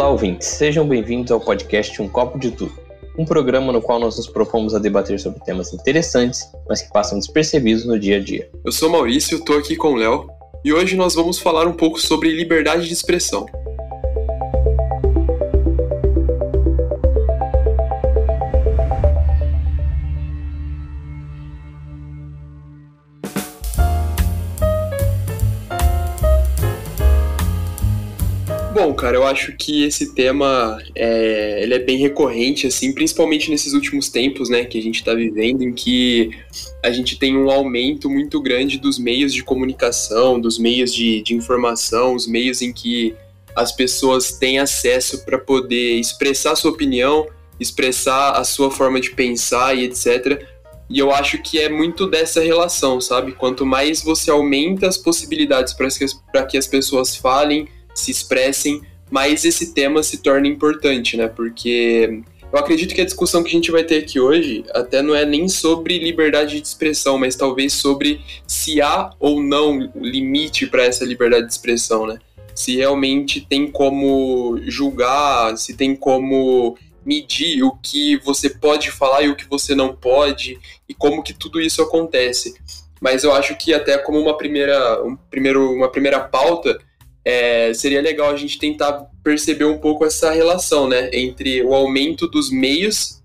[0.00, 0.48] Olá, ouvintes.
[0.48, 2.72] Sejam bem-vindos ao podcast Um Copo de Tudo,
[3.18, 7.18] um programa no qual nós nos propomos a debater sobre temas interessantes, mas que passam
[7.18, 8.48] despercebidos no dia a dia.
[8.64, 10.26] Eu sou Maurício, estou aqui com o Léo,
[10.64, 13.44] e hoje nós vamos falar um pouco sobre liberdade de expressão.
[29.00, 34.10] Cara, eu acho que esse tema é, ele é bem recorrente, assim, principalmente nesses últimos
[34.10, 36.30] tempos, né, que a gente está vivendo, em que
[36.82, 41.34] a gente tem um aumento muito grande dos meios de comunicação, dos meios de, de
[41.34, 43.14] informação, os meios em que
[43.56, 47.26] as pessoas têm acesso para poder expressar sua opinião,
[47.58, 50.46] expressar a sua forma de pensar e etc.
[50.90, 53.32] E eu acho que é muito dessa relação, sabe?
[53.32, 56.06] Quanto mais você aumenta as possibilidades para que,
[56.50, 61.26] que as pessoas falem se expressem, mais esse tema se torna importante, né?
[61.26, 62.22] Porque
[62.52, 65.24] eu acredito que a discussão que a gente vai ter aqui hoje até não é
[65.24, 71.04] nem sobre liberdade de expressão, mas talvez sobre se há ou não limite para essa
[71.04, 72.18] liberdade de expressão, né?
[72.54, 79.28] Se realmente tem como julgar, se tem como medir o que você pode falar e
[79.28, 82.54] o que você não pode e como que tudo isso acontece.
[83.00, 86.78] Mas eu acho que até como uma primeira, um primeiro, uma primeira pauta,
[87.24, 92.26] é, seria legal a gente tentar perceber um pouco essa relação, né, entre o aumento
[92.26, 93.20] dos meios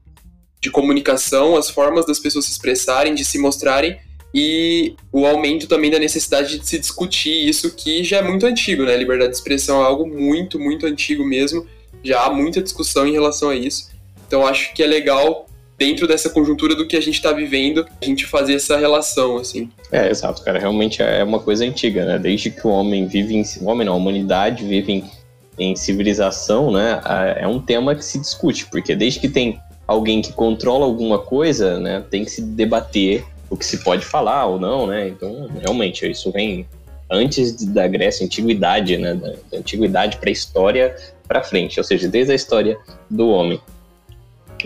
[0.61, 3.97] de comunicação, as formas das pessoas se expressarem, de se mostrarem,
[4.37, 8.83] e o aumento também da necessidade de se discutir isso que já é muito antigo,
[8.83, 8.97] né?
[8.97, 11.65] Liberdade de expressão é algo muito, muito antigo mesmo.
[12.03, 13.89] Já há muita discussão em relação a isso.
[14.27, 18.05] Então acho que é legal dentro dessa conjuntura do que a gente está vivendo, a
[18.05, 19.69] gente fazer essa relação, assim.
[19.91, 20.59] É, exato, cara.
[20.59, 22.17] Realmente é uma coisa antiga, né?
[22.17, 23.43] Desde que o homem vive em...
[23.61, 25.03] O homem não, a humanidade vive em,
[25.57, 27.01] em civilização, né?
[27.37, 31.79] É um tema que se discute, porque desde que tem alguém que controla alguma coisa,
[31.79, 32.03] né?
[32.09, 35.07] Tem que se debater o que se pode falar ou não, né?
[35.07, 36.65] Então, realmente, isso vem
[37.11, 39.13] antes da Grécia, antiguidade, né?
[39.13, 40.95] Da, da antiguidade para a história
[41.27, 42.77] para frente, ou seja, desde a história
[43.09, 43.59] do homem.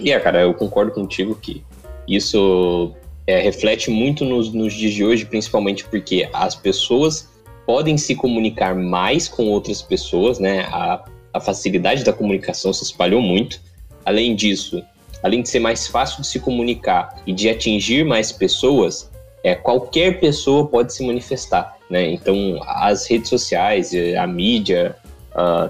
[0.04, 1.64] E é, cara, eu concordo contigo que
[2.08, 2.94] isso
[3.28, 7.30] é, reflete muito nos, nos dias de hoje, principalmente porque as pessoas
[7.66, 10.62] podem se comunicar mais com outras pessoas, né?
[10.72, 13.62] A, a facilidade da comunicação se espalhou muito.
[14.04, 14.82] Além disso,
[15.22, 19.12] além de ser mais fácil de se comunicar e de atingir mais pessoas,
[19.44, 22.12] é, qualquer pessoa pode se manifestar, né?
[22.12, 24.96] Então, as redes sociais, a mídia,
[25.32, 25.70] uh,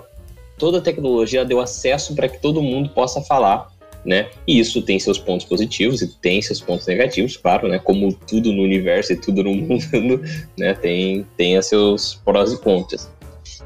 [0.57, 3.69] toda a tecnologia deu acesso para que todo mundo possa falar
[4.09, 4.27] né?
[4.47, 7.77] E isso tem seus pontos positivos e tem seus pontos negativos, claro, né?
[7.77, 10.19] Como tudo no universo e tudo no mundo,
[10.57, 10.73] né?
[10.73, 13.07] Tem, tem seus prós e contras.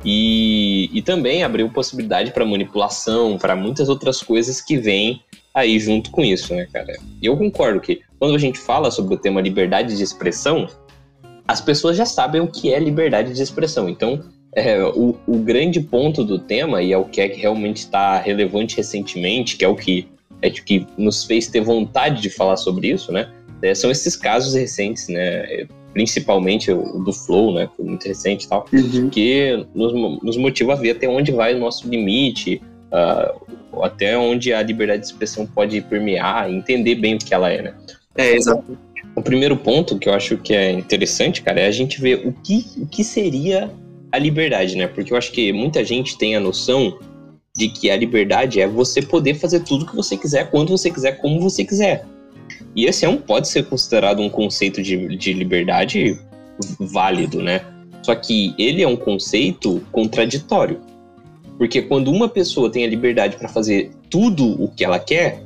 [0.03, 5.21] E, e também abriu possibilidade para manipulação, para muitas outras coisas que vêm
[5.53, 6.93] aí junto com isso, né, cara?
[7.21, 10.67] Eu concordo que quando a gente fala sobre o tema liberdade de expressão,
[11.47, 13.87] as pessoas já sabem o que é liberdade de expressão.
[13.87, 14.21] Então,
[14.53, 18.17] é, o, o grande ponto do tema, e é o que é que realmente está
[18.17, 20.11] relevante recentemente, que é o que
[20.43, 23.31] é que nos fez ter vontade de falar sobre isso, né?
[23.61, 25.65] É, são esses casos recentes, né?
[25.93, 27.69] Principalmente o do Flow, né?
[27.77, 29.09] Foi muito recente e tal, uhum.
[29.09, 32.61] que nos, nos motiva a ver até onde vai o nosso limite,
[32.91, 37.61] uh, até onde a liberdade de expressão pode permear, entender bem o que ela é,
[37.61, 37.73] né?
[38.17, 38.77] É, exato.
[39.15, 42.33] O primeiro ponto que eu acho que é interessante, cara, é a gente ver o
[42.33, 43.71] que, o que seria
[44.11, 44.87] a liberdade, né?
[44.87, 46.99] Porque eu acho que muita gente tem a noção
[47.55, 51.19] de que a liberdade é você poder fazer tudo que você quiser, quando você quiser,
[51.19, 52.05] como você quiser.
[52.75, 56.19] E esse é um, pode ser considerado um conceito de, de liberdade
[56.79, 57.61] válido, né?
[58.01, 60.81] Só que ele é um conceito contraditório.
[61.57, 65.43] Porque quando uma pessoa tem a liberdade para fazer tudo o que ela quer,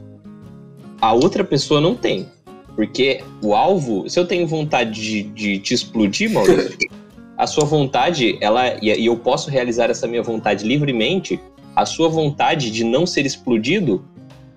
[1.02, 2.28] a outra pessoa não tem.
[2.76, 6.78] Porque o alvo, se eu tenho vontade de, de te explodir, Maurício,
[7.38, 11.40] a sua vontade, ela e eu posso realizar essa minha vontade livremente,
[11.78, 14.04] a sua vontade de não ser explodido,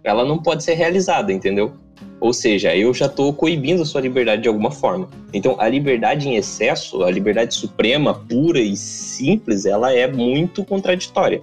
[0.02, 1.74] ela não pode ser realizada, entendeu?
[2.18, 5.06] Ou seja, eu já estou coibindo a sua liberdade de alguma forma.
[5.30, 11.42] Então, a liberdade em excesso, a liberdade suprema, pura e simples, ela é muito contraditória,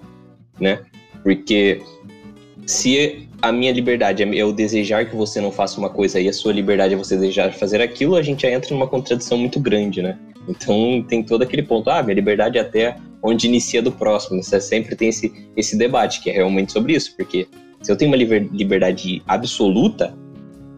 [0.60, 0.82] né?
[1.22, 1.84] Porque
[2.66, 6.34] se a minha liberdade é eu desejar que você não faça uma coisa e a
[6.34, 10.02] sua liberdade é você desejar fazer aquilo, a gente já entra numa contradição muito grande,
[10.02, 10.18] né?
[10.48, 14.42] Então, tem todo aquele ponto, ah, minha liberdade é até onde inicia do próximo.
[14.42, 17.48] Você sempre tem esse, esse debate, que é realmente sobre isso, porque
[17.82, 20.14] se eu tenho uma liberdade absoluta,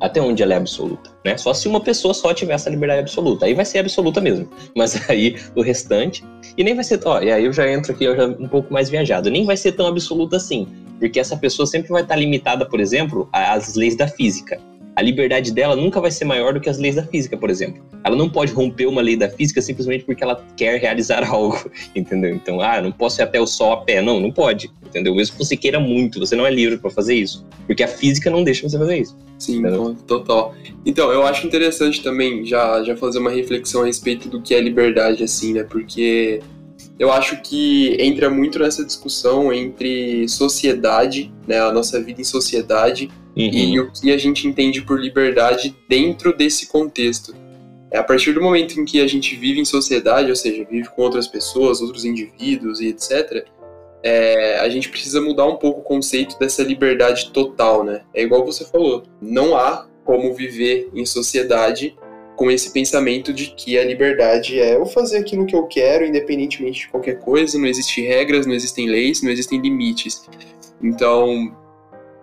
[0.02, 1.36] Até onde ela é absoluta, né?
[1.36, 4.48] Só se uma pessoa só tiver essa liberdade absoluta, aí vai ser absoluta mesmo.
[4.74, 6.24] Mas aí o restante
[6.58, 8.72] e nem vai ser, ó, e aí eu já entro aqui eu já um pouco
[8.72, 10.66] mais viajado, nem vai ser tão absoluta assim,
[10.98, 14.58] porque essa pessoa sempre vai estar limitada, por exemplo, às leis da física
[15.00, 17.82] a liberdade dela nunca vai ser maior do que as leis da física, por exemplo.
[18.04, 22.36] Ela não pode romper uma lei da física simplesmente porque ela quer realizar algo, entendeu?
[22.36, 24.02] Então, ah, não posso ir até o sol a pé.
[24.02, 25.16] Não, não pode, entendeu?
[25.16, 28.30] Mesmo que você queira muito, você não é livre para fazer isso, porque a física
[28.30, 29.18] não deixa você fazer isso.
[29.38, 29.96] Sim, entendeu?
[30.06, 30.54] total.
[30.86, 34.60] Então, eu acho interessante também já, já fazer uma reflexão a respeito do que é
[34.60, 35.64] liberdade, assim, né?
[35.64, 36.42] Porque
[37.00, 43.10] eu acho que entra muito nessa discussão entre sociedade, né, a nossa vida em sociedade,
[43.38, 43.44] uhum.
[43.44, 47.34] e o que a gente entende por liberdade dentro desse contexto.
[47.90, 50.90] É a partir do momento em que a gente vive em sociedade, ou seja, vive
[50.90, 53.48] com outras pessoas, outros indivíduos e etc.,
[54.02, 58.02] é, a gente precisa mudar um pouco o conceito dessa liberdade total, né?
[58.14, 61.98] É igual você falou, não há como viver em sociedade
[62.40, 66.80] com esse pensamento de que a liberdade é eu fazer aquilo que eu quero, independentemente
[66.80, 70.26] de qualquer coisa, não existem regras, não existem leis, não existem limites.
[70.82, 71.54] Então,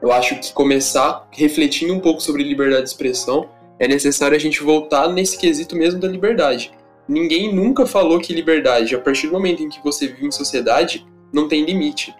[0.00, 4.62] eu acho que começar refletindo um pouco sobre liberdade de expressão é necessário a gente
[4.62, 6.72] voltar nesse quesito mesmo da liberdade.
[7.06, 11.06] Ninguém nunca falou que liberdade, a partir do momento em que você vive em sociedade,
[11.30, 12.14] não tem limite.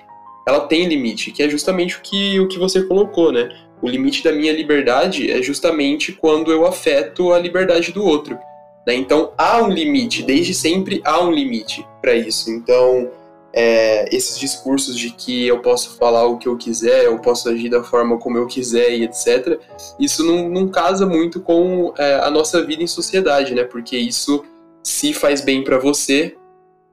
[0.46, 3.48] Ela tem limite, que é justamente o que, o que você colocou, né?
[3.82, 8.38] O limite da minha liberdade é justamente quando eu afeto a liberdade do outro.
[8.86, 8.94] Né?
[8.94, 12.50] Então há um limite, desde sempre há um limite para isso.
[12.50, 13.10] Então
[13.58, 17.70] é, esses discursos de que eu posso falar o que eu quiser, eu posso agir
[17.70, 19.58] da forma como eu quiser e etc.,
[19.98, 23.64] isso não, não casa muito com é, a nossa vida em sociedade, né?
[23.64, 24.44] Porque isso,
[24.82, 26.36] se faz bem para você,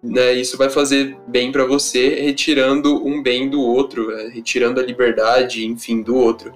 [0.01, 4.83] né, isso vai fazer bem para você, retirando um bem do outro, é, retirando a
[4.83, 6.53] liberdade, enfim, do outro.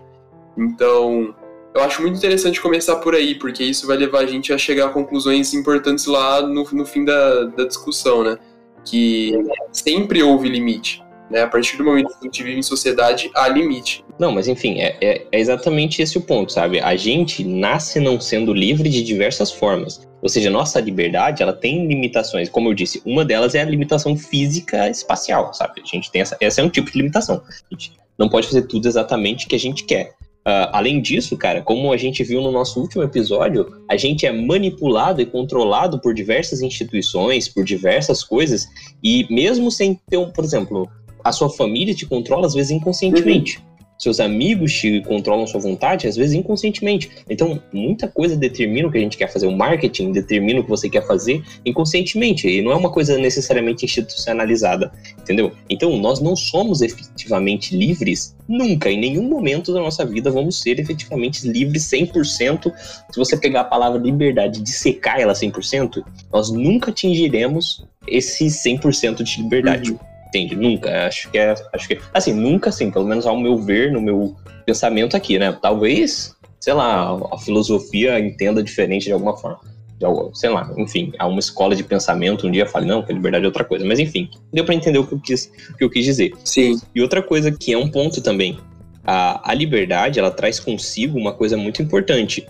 [0.57, 1.36] Então,
[1.74, 4.88] eu acho muito interessante começar por aí, porque isso vai levar a gente a chegar
[4.88, 8.38] a conclusões importantes lá no, no fim da, da discussão, né?
[8.83, 9.33] Que
[9.71, 11.04] sempre houve limite.
[11.30, 11.42] Né?
[11.42, 14.04] A partir do momento que a gente vive em sociedade, há limite.
[14.18, 16.80] Não, mas enfim, é, é, é, exatamente esse o ponto, sabe?
[16.80, 20.07] A gente nasce não sendo livre de diversas formas.
[20.21, 22.50] Ou seja, nossa liberdade, ela tem limitações.
[22.50, 25.81] Como eu disse, uma delas é a limitação física espacial, sabe?
[25.81, 27.44] A gente tem essa, essa é um tipo de limitação.
[27.45, 30.17] A gente não pode fazer tudo exatamente o que a gente quer.
[30.47, 34.31] Uh, além disso, cara, como a gente viu no nosso último episódio, a gente é
[34.31, 38.65] manipulado e controlado por diversas instituições, por diversas coisas,
[39.03, 40.88] e mesmo sem ter, um, por exemplo,
[41.21, 43.57] a sua família te controla às vezes inconscientemente.
[43.57, 43.67] Uhum
[43.97, 47.09] seus amigos te controlam sua vontade, às vezes inconscientemente.
[47.29, 49.47] Então, muita coisa determina o que a gente quer fazer.
[49.47, 52.47] O marketing determina o que você quer fazer inconscientemente.
[52.47, 55.51] E não é uma coisa necessariamente institucionalizada, entendeu?
[55.69, 58.89] Então, nós não somos efetivamente livres nunca.
[58.89, 62.71] Em nenhum momento da nossa vida vamos ser efetivamente livres 100%.
[63.11, 69.23] Se você pegar a palavra liberdade e dissecar ela 100%, nós nunca atingiremos esse 100%
[69.23, 69.91] de liberdade.
[69.91, 69.99] Uhum.
[70.27, 70.56] Entende?
[70.56, 71.07] Nunca.
[71.07, 71.56] Acho que é.
[71.74, 72.00] Acho que.
[72.13, 74.35] Assim, nunca assim, pelo menos ao meu ver, no meu
[74.65, 75.57] pensamento aqui, né?
[75.62, 79.59] Talvez, sei lá, a filosofia entenda diferente de alguma forma.
[79.97, 83.12] De algo, sei lá, enfim, há uma escola de pensamento um dia fale, não, que
[83.12, 83.85] a liberdade é outra coisa.
[83.85, 86.33] Mas enfim, deu para entender o que eu quis, o que eu quis dizer.
[86.44, 86.80] Sim.
[86.94, 88.59] E outra coisa que é um ponto também.
[89.03, 92.45] A, a liberdade, ela traz consigo uma coisa muito importante,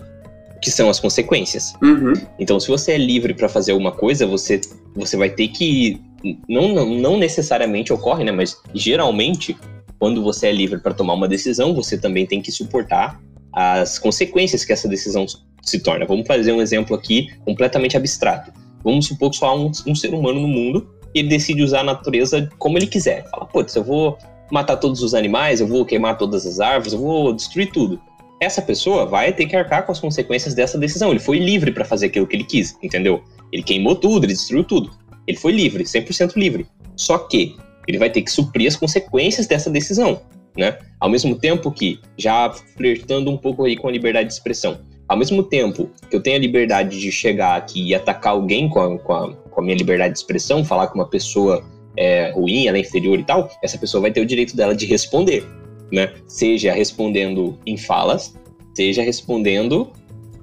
[0.59, 1.73] que são as consequências.
[1.83, 2.13] Uhum.
[2.39, 4.59] Então, se você é livre para fazer alguma coisa, você,
[4.95, 6.01] você vai ter que
[6.47, 8.31] não, não, não necessariamente ocorre, né?
[8.31, 9.57] Mas geralmente,
[9.99, 13.19] quando você é livre para tomar uma decisão, você também tem que suportar
[13.53, 15.25] as consequências que essa decisão
[15.61, 16.05] se torna.
[16.05, 18.51] Vamos fazer um exemplo aqui completamente abstrato.
[18.83, 21.81] Vamos supor que só há um, um ser humano no mundo e ele decide usar
[21.81, 23.29] a natureza como ele quiser.
[23.29, 24.17] Fala, putz, eu vou
[24.51, 27.99] matar todos os animais, eu vou queimar todas as árvores, eu vou destruir tudo.
[28.39, 31.09] Essa pessoa vai ter que arcar com as consequências dessa decisão.
[31.09, 33.23] Ele foi livre para fazer aquilo que ele quis, entendeu?
[33.51, 34.91] Ele queimou tudo, ele destruiu tudo.
[35.27, 36.65] Ele foi livre, 100% livre.
[36.95, 37.55] Só que
[37.87, 40.21] ele vai ter que suprir as consequências dessa decisão,
[40.57, 40.77] né?
[40.99, 45.17] Ao mesmo tempo que, já flertando um pouco aí com a liberdade de expressão, ao
[45.17, 48.99] mesmo tempo que eu tenho a liberdade de chegar aqui e atacar alguém com a,
[48.99, 51.63] com a, com a minha liberdade de expressão, falar que uma pessoa
[51.95, 54.85] é ruim, ela é inferior e tal, essa pessoa vai ter o direito dela de
[54.85, 55.45] responder,
[55.91, 56.13] né?
[56.27, 58.35] Seja respondendo em falas,
[58.75, 59.91] seja respondendo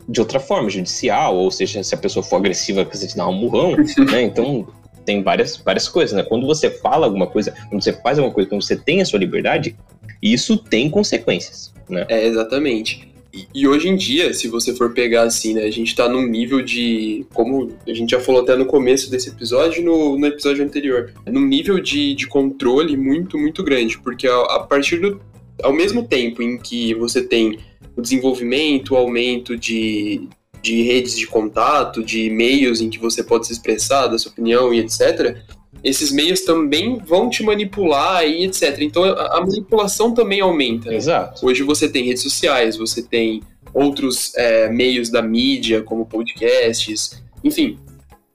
[0.09, 3.33] de outra forma, judicial, ou seja, se a pessoa for agressiva, você te dá um
[3.33, 3.77] murrão,
[4.11, 4.23] né?
[4.23, 4.67] Então,
[5.05, 6.23] tem várias, várias coisas, né?
[6.23, 9.19] Quando você fala alguma coisa, quando você faz alguma coisa, quando você tem a sua
[9.19, 9.77] liberdade,
[10.23, 12.07] isso tem consequências, né?
[12.09, 13.13] É, exatamente.
[13.33, 16.27] E, e hoje em dia, se você for pegar assim, né, a gente tá num
[16.27, 20.65] nível de, como a gente já falou até no começo desse episódio no, no episódio
[20.65, 25.21] anterior, num nível de, de controle muito, muito grande, porque a, a partir do,
[25.63, 27.59] ao mesmo tempo em que você tem
[27.97, 30.29] o desenvolvimento, o aumento de,
[30.63, 34.73] de redes de contato, de meios em que você pode se expressar da sua opinião
[34.73, 35.37] e etc.,
[35.83, 38.79] esses meios também vão te manipular e etc.
[38.81, 40.89] Então a, a manipulação também aumenta.
[40.89, 40.97] Né?
[40.97, 41.47] Exato.
[41.47, 43.43] Hoje você tem redes sociais, você tem
[43.75, 47.79] outros é, meios da mídia, como podcasts, enfim,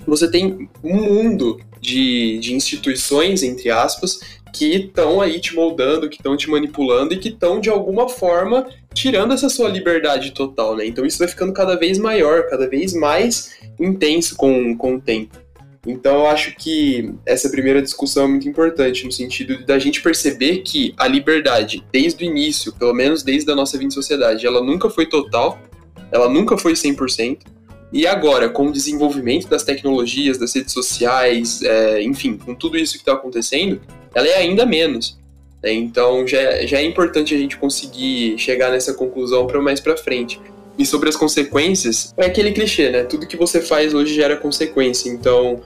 [0.05, 4.19] você tem um mundo de, de instituições, entre aspas,
[4.53, 8.67] que estão aí te moldando, que estão te manipulando e que estão, de alguma forma,
[8.93, 10.86] tirando essa sua liberdade total, né?
[10.86, 15.38] Então isso vai ficando cada vez maior, cada vez mais intenso com, com o tempo.
[15.88, 20.60] Então eu acho que essa primeira discussão é muito importante, no sentido da gente perceber
[20.60, 24.62] que a liberdade, desde o início, pelo menos desde a nossa vida em sociedade, ela
[24.62, 25.60] nunca foi total,
[26.12, 27.39] ela nunca foi 100%,
[27.91, 32.93] e agora, com o desenvolvimento das tecnologias, das redes sociais, é, enfim, com tudo isso
[32.93, 33.81] que está acontecendo,
[34.13, 35.18] ela é ainda menos.
[35.63, 40.39] Então já, já é importante a gente conseguir chegar nessa conclusão para mais para frente.
[40.77, 43.03] E sobre as consequências, é aquele clichê, né?
[43.03, 45.09] Tudo que você faz hoje gera consequência.
[45.09, 45.61] Então,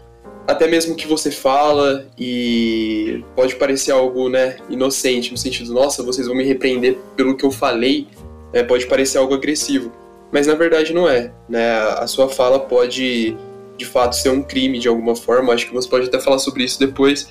[0.47, 6.27] até mesmo que você fala e pode parecer algo, né, inocente, no sentido, nossa, vocês
[6.27, 8.07] vão me repreender pelo que eu falei,
[8.51, 9.91] né, pode parecer algo agressivo.
[10.31, 11.73] Mas na verdade não é, né?
[11.73, 13.37] A sua fala pode,
[13.77, 15.53] de fato, ser um crime de alguma forma.
[15.53, 17.27] Acho que você pode até falar sobre isso depois,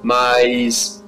[0.00, 1.03] mas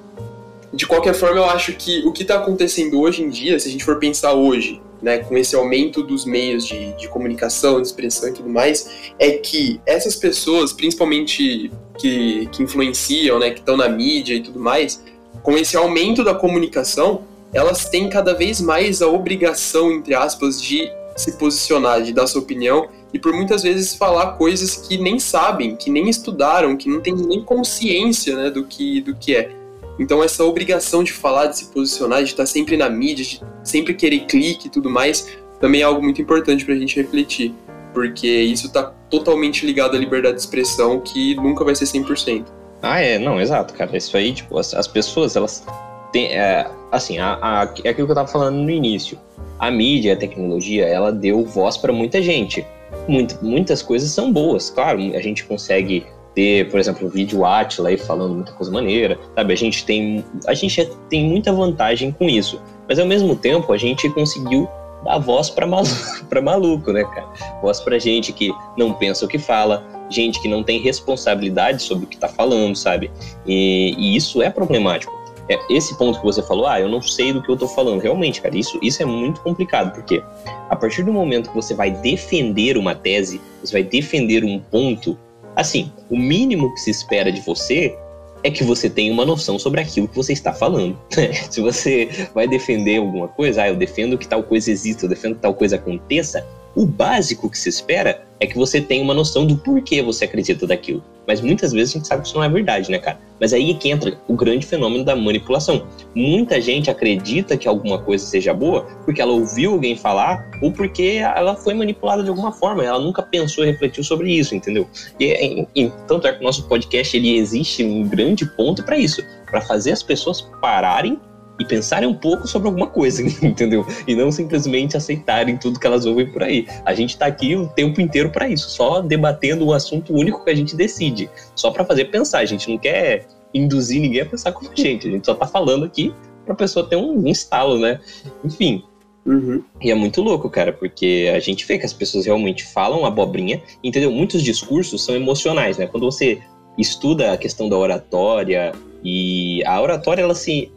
[0.76, 3.71] de qualquer forma, eu acho que o que está acontecendo hoje em dia, se a
[3.71, 8.28] gente for pensar hoje, né, com esse aumento dos meios de, de comunicação, de expressão
[8.28, 13.88] e tudo mais, é que essas pessoas, principalmente que, que influenciam, né, que estão na
[13.88, 15.02] mídia e tudo mais,
[15.42, 17.23] com esse aumento da comunicação,
[17.54, 22.42] elas têm cada vez mais a obrigação, entre aspas, de se posicionar, de dar sua
[22.42, 27.00] opinião e por muitas vezes falar coisas que nem sabem, que nem estudaram, que não
[27.00, 29.50] têm nem consciência né, do, que, do que é.
[29.99, 33.95] Então essa obrigação de falar, de se posicionar, de estar sempre na mídia, de sempre
[33.95, 37.55] querer clique e tudo mais, também é algo muito importante para a gente refletir,
[37.95, 42.45] porque isso está totalmente ligado à liberdade de expressão, que nunca vai ser 100%.
[42.83, 43.97] Ah, é, não, exato, cara.
[43.97, 45.65] Isso aí, tipo, as, as pessoas, elas
[46.12, 49.19] têm, é, assim, a, a, é aquilo que eu tava falando no início.
[49.59, 52.67] A mídia, a tecnologia, ela deu voz para muita gente.
[53.09, 57.88] Muito, muitas coisas são boas, claro, a gente consegue ter, por exemplo, o vídeo Atila
[57.88, 59.55] aí falando muita coisa maneira, sabe?
[59.55, 63.78] A gente tem, a gente tem muita vantagem com isso, mas ao mesmo tempo a
[63.78, 64.69] gente conseguiu
[65.02, 65.95] dar voz para maluco,
[66.28, 67.26] para maluco, né, cara?
[67.62, 72.05] Voz para gente que não pensa o que fala, gente que não tem responsabilidade sobre
[72.05, 73.11] o que tá falando, sabe?
[73.47, 75.16] E, e isso é problemático.
[75.49, 78.00] É, esse ponto que você falou, ah, eu não sei do que eu tô falando.
[78.00, 80.23] Realmente, cara, isso, isso é muito complicado, porque
[80.69, 85.16] a partir do momento que você vai defender uma tese, você vai defender um ponto,
[85.56, 87.96] Assim, o mínimo que se espera de você
[88.44, 90.96] é que você tenha uma noção sobre aquilo que você está falando.
[91.50, 95.36] se você vai defender alguma coisa, ah, eu defendo que tal coisa exista, eu defendo
[95.36, 96.46] que tal coisa aconteça,
[96.76, 100.66] o básico que se espera é que você tenha uma noção do porquê você acredita
[100.66, 101.02] daquilo.
[101.26, 103.18] Mas muitas vezes a gente sabe que isso não é verdade, né, cara?
[103.40, 105.87] Mas aí é que entra o grande fenômeno da manipulação.
[106.14, 111.18] Muita gente acredita que alguma coisa seja boa porque ela ouviu alguém falar ou porque
[111.21, 112.85] ela foi manipulada de alguma forma.
[112.85, 114.87] Ela nunca pensou e refletiu sobre isso, entendeu?
[115.18, 118.99] E, e, e tanto é que o nosso podcast ele existe um grande ponto para
[118.99, 121.18] isso, para fazer as pessoas pararem
[121.58, 123.86] e pensarem um pouco sobre alguma coisa, entendeu?
[124.06, 126.66] E não simplesmente aceitarem tudo que elas ouvem por aí.
[126.84, 130.50] A gente está aqui o tempo inteiro para isso, só debatendo um assunto único que
[130.50, 132.40] a gente decide, só para fazer pensar.
[132.40, 135.46] A gente não quer induzir ninguém a pensar como a gente, a gente só está
[135.46, 136.12] falando aqui
[136.44, 138.00] para a pessoa ter um, um estalo, né?
[138.44, 138.84] Enfim.
[139.25, 139.60] Uhum.
[139.82, 143.60] E é muito louco, cara, porque a gente vê que as pessoas realmente falam abobrinha,
[143.82, 144.12] entendeu?
[144.12, 145.86] Muitos discursos são emocionais, né?
[145.88, 146.40] Quando você
[146.78, 148.72] estuda a questão da oratória,
[149.02, 150.72] e a oratória ela se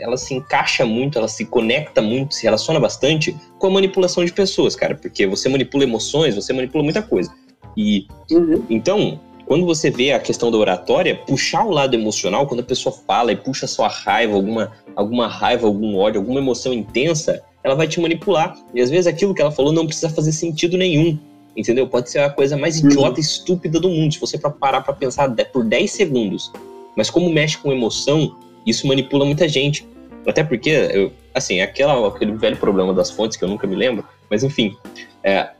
[0.00, 4.32] ela se encaixa muito, ela se conecta muito, se relaciona bastante com a manipulação de
[4.32, 7.32] pessoas, cara, porque você manipula emoções, você manipula muita coisa.
[7.76, 8.64] E uhum.
[8.68, 12.94] então, quando você vê a questão da oratória, puxar o lado emocional, quando a pessoa
[13.06, 17.88] fala e puxa sua raiva, alguma, alguma raiva, algum ódio, alguma emoção intensa, ela vai
[17.88, 18.56] te manipular.
[18.74, 21.18] E às vezes aquilo que ela falou não precisa fazer sentido nenhum.
[21.56, 21.88] Entendeu?
[21.88, 22.90] Pode ser a coisa mais uhum.
[22.90, 26.52] idiota e estúpida do mundo, se você parar para pensar por 10 segundos.
[26.94, 28.36] Mas como mexe com emoção,
[28.68, 29.86] isso manipula muita gente.
[30.26, 33.74] Até porque, eu, assim, é aquela, aquele velho problema das fontes que eu nunca me
[33.74, 34.76] lembro, mas enfim,
[35.24, 35.50] é,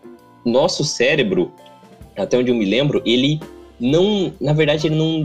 [0.45, 1.53] nosso cérebro,
[2.17, 3.41] até onde eu me lembro, ele
[3.81, 5.23] não, na verdade, ele não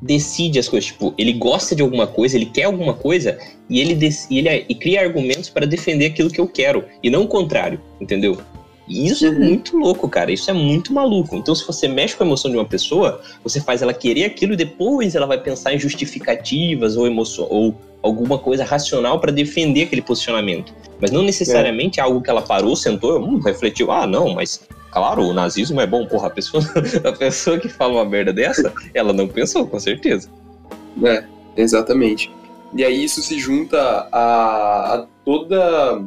[0.00, 0.90] decide as coisas.
[0.90, 3.98] Tipo, ele gosta de alguma coisa, ele quer alguma coisa e ele,
[4.30, 7.80] e ele e cria argumentos para defender aquilo que eu quero e não o contrário,
[8.00, 8.38] entendeu?
[8.86, 9.36] E isso é uhum.
[9.36, 10.30] é muito louco, cara.
[10.30, 11.36] Isso é muito maluco.
[11.36, 14.52] Então, se você mexe com a emoção de uma pessoa, você faz ela querer aquilo
[14.52, 19.84] e depois ela vai pensar em justificativas ou emoção ou alguma coisa racional para defender
[19.84, 20.74] aquele posicionamento.
[21.00, 22.02] Mas não necessariamente é.
[22.02, 26.06] algo que ela parou, sentou, hum, refletiu, ah, não, mas claro, o nazismo é bom,
[26.06, 26.62] porra, a pessoa,
[27.02, 30.28] a pessoa que fala uma merda dessa, ela não pensou, com certeza.
[31.02, 31.24] É,
[31.56, 32.30] exatamente.
[32.76, 33.78] E aí isso se junta
[34.12, 36.04] a, a toda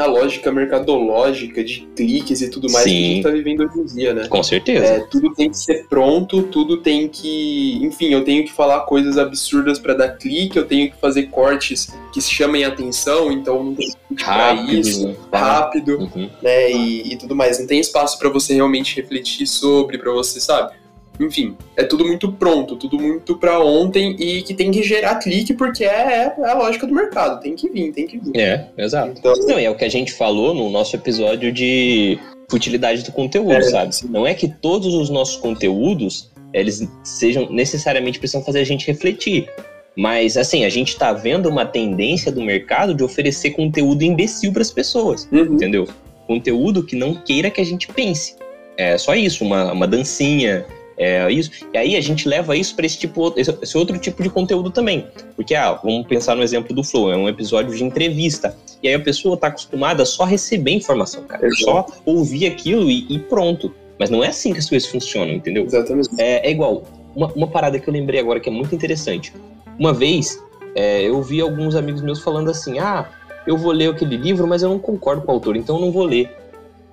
[0.00, 2.90] a lógica mercadológica de cliques e tudo mais Sim.
[2.90, 4.26] que a gente tá vivendo hoje em dia, né?
[4.28, 4.84] Com certeza.
[4.86, 7.78] É, tudo tem que ser pronto, tudo tem que.
[7.82, 11.88] Enfim, eu tenho que falar coisas absurdas para dar clique, eu tenho que fazer cortes
[12.12, 15.16] que chamem atenção, então não tem que rápido, isso, né?
[15.32, 16.30] rápido, uhum.
[16.42, 16.72] né?
[16.72, 17.58] E, e tudo mais.
[17.58, 20.83] Não tem espaço para você realmente refletir sobre, para você, sabe?
[21.20, 25.54] Enfim, é tudo muito pronto, tudo muito para ontem e que tem que gerar clique
[25.54, 28.36] porque é, é, a lógica do mercado, tem que vir, tem que vir.
[28.36, 29.14] É, exato.
[29.16, 32.18] Então, Não, é o que a gente falou no nosso episódio de
[32.50, 33.94] futilidade do conteúdo, é, sabe?
[33.94, 34.08] Sim.
[34.08, 39.48] Não é que todos os nossos conteúdos eles sejam necessariamente precisam fazer a gente refletir.
[39.96, 44.62] Mas, assim, a gente está vendo uma tendência do mercado de oferecer conteúdo imbecil para
[44.62, 45.54] as pessoas, uhum.
[45.54, 45.86] entendeu?
[46.26, 48.36] Conteúdo que não queira que a gente pense.
[48.76, 50.64] É só isso, uma, uma dancinha,
[50.96, 51.50] é isso.
[51.72, 55.06] E aí a gente leva isso para esse tipo, esse outro tipo de conteúdo também.
[55.36, 58.56] Porque, ah, vamos pensar no exemplo do Flow, é um episódio de entrevista.
[58.82, 61.46] E aí a pessoa está acostumada a só receber informação, cara.
[61.46, 61.64] Exato.
[61.64, 63.74] Só ouvir aquilo e, e, pronto.
[63.98, 65.64] Mas não é assim que as coisas funcionam, entendeu?
[65.64, 66.10] Exatamente.
[66.18, 66.84] É, é igual.
[67.14, 69.32] Uma, uma, parada que eu lembrei agora que é muito interessante.
[69.78, 70.42] Uma vez,
[70.74, 73.08] é, eu vi alguns amigos meus falando assim: ah,
[73.46, 75.92] eu vou ler aquele livro, mas eu não concordo com o autor, então eu não
[75.92, 76.30] vou ler.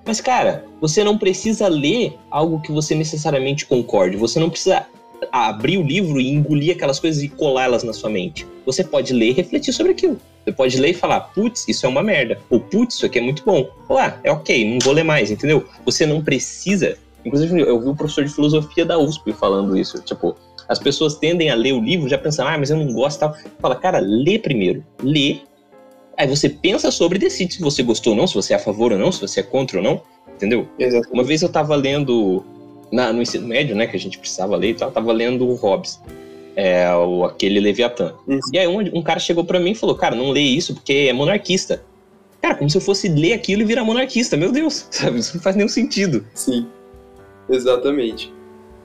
[0.04, 4.16] Mas, cara, você não precisa ler algo que você necessariamente concorde.
[4.16, 4.86] Você não precisa
[5.30, 8.46] abrir o livro e engolir aquelas coisas e colá-las na sua mente.
[8.66, 10.18] Você pode ler e refletir sobre aquilo.
[10.44, 12.40] Você pode ler e falar, putz, isso é uma merda.
[12.50, 13.68] Ou putz, isso aqui é muito bom.
[13.88, 15.66] Ou ah, é ok, não vou ler mais, entendeu?
[15.84, 16.96] Você não precisa.
[17.24, 20.02] Inclusive, eu vi o um professor de filosofia da USP falando isso.
[20.02, 20.36] Tipo,
[20.68, 23.36] as pessoas tendem a ler o livro já pensando, ah, mas eu não gosto tal.
[23.60, 24.84] Fala, cara, lê primeiro.
[25.00, 25.38] Lê
[26.22, 28.58] Aí você pensa sobre e decide se você gostou ou não, se você é a
[28.60, 30.00] favor ou não, se você é contra ou não,
[30.36, 30.68] entendeu?
[30.78, 31.12] Exatamente.
[31.12, 32.44] Uma vez eu tava lendo,
[32.92, 35.44] na, no ensino médio, né, que a gente precisava ler e tal, eu tava lendo
[35.44, 36.00] o Hobbes,
[36.54, 38.14] é, o, aquele Leviatã.
[38.28, 38.38] Uhum.
[38.52, 41.08] E aí um, um cara chegou para mim e falou, cara, não lê isso porque
[41.10, 41.82] é monarquista.
[42.40, 45.18] Cara, como se eu fosse ler aquilo e virar monarquista, meu Deus, sabe?
[45.18, 46.24] Isso não faz nenhum sentido.
[46.34, 46.68] Sim,
[47.50, 48.32] exatamente.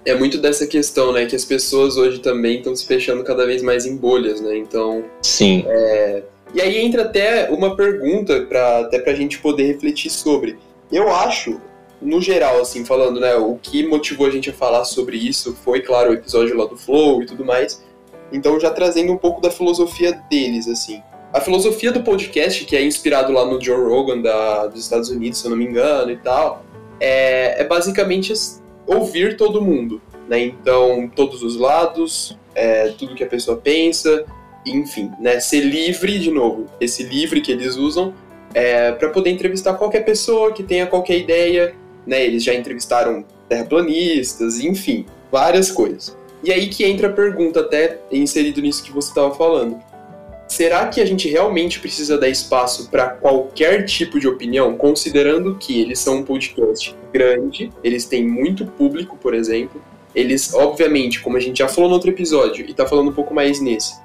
[0.04, 3.62] É muito dessa questão, né, que as pessoas hoje também estão se fechando cada vez
[3.62, 4.58] mais em bolhas, né?
[4.58, 5.64] Então, sim.
[5.68, 10.58] É, e aí entra até uma pergunta para até pra gente poder refletir sobre.
[10.92, 11.60] Eu acho,
[12.02, 15.82] no geral, assim, falando, né, o que motivou a gente a falar sobre isso foi,
[15.82, 17.84] claro, o episódio lá do Flow e tudo mais.
[18.32, 21.02] Então, já trazendo um pouco da filosofia deles, assim.
[21.34, 25.40] A filosofia do podcast, que é inspirado lá no Joe Rogan da, dos Estados Unidos,
[25.40, 26.64] se eu não me engano, e tal,
[27.00, 28.34] é, é basicamente
[28.86, 30.40] ouvir todo mundo, né?
[30.40, 34.26] Então, todos os lados, é, tudo que a pessoa pensa,
[34.72, 38.14] enfim, né, ser livre, de novo, esse livre que eles usam,
[38.54, 41.76] é, para poder entrevistar qualquer pessoa que tenha qualquer ideia,
[42.06, 46.18] né, eles já entrevistaram terraplanistas, enfim, várias coisas.
[46.44, 49.78] E aí que entra a pergunta, até inserido nisso que você estava falando.
[50.48, 55.82] Será que a gente realmente precisa dar espaço para qualquer tipo de opinião, considerando que
[55.82, 59.82] eles são um podcast grande, eles têm muito público, por exemplo,
[60.16, 63.34] eles, obviamente, como a gente já falou no outro episódio, e está falando um pouco
[63.34, 63.96] mais nesse,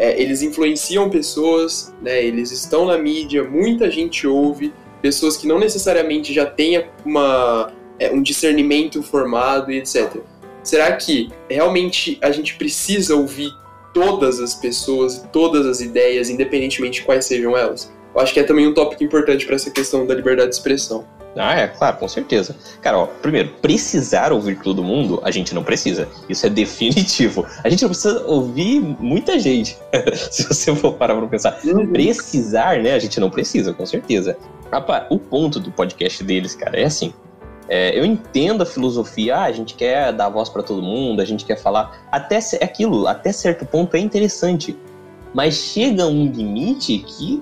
[0.00, 5.58] é, eles influenciam pessoas, né, eles estão na mídia, muita gente ouve, pessoas que não
[5.58, 10.16] necessariamente já têm uma, é, um discernimento formado e etc.
[10.62, 13.52] Será que realmente a gente precisa ouvir
[13.92, 17.92] todas as pessoas, todas as ideias, independentemente de quais sejam elas?
[18.14, 21.06] Eu acho que é também um tópico importante para essa questão da liberdade de expressão.
[21.36, 22.56] Ah, é, claro, com certeza.
[22.80, 26.08] Cara, ó, primeiro, precisar ouvir todo mundo, a gente não precisa.
[26.28, 27.46] Isso é definitivo.
[27.62, 29.78] A gente não precisa ouvir muita gente.
[30.30, 31.60] Se você for parar pra pensar.
[31.64, 31.86] Uhum.
[31.92, 32.94] Precisar, né?
[32.94, 34.36] A gente não precisa, com certeza.
[34.72, 37.12] Rapaz, o ponto do podcast deles, cara, é assim.
[37.68, 41.24] É, eu entendo a filosofia, ah, a gente quer dar voz para todo mundo, a
[41.24, 42.04] gente quer falar.
[42.10, 44.76] Até aquilo, até certo ponto é interessante.
[45.32, 47.40] Mas chega um limite que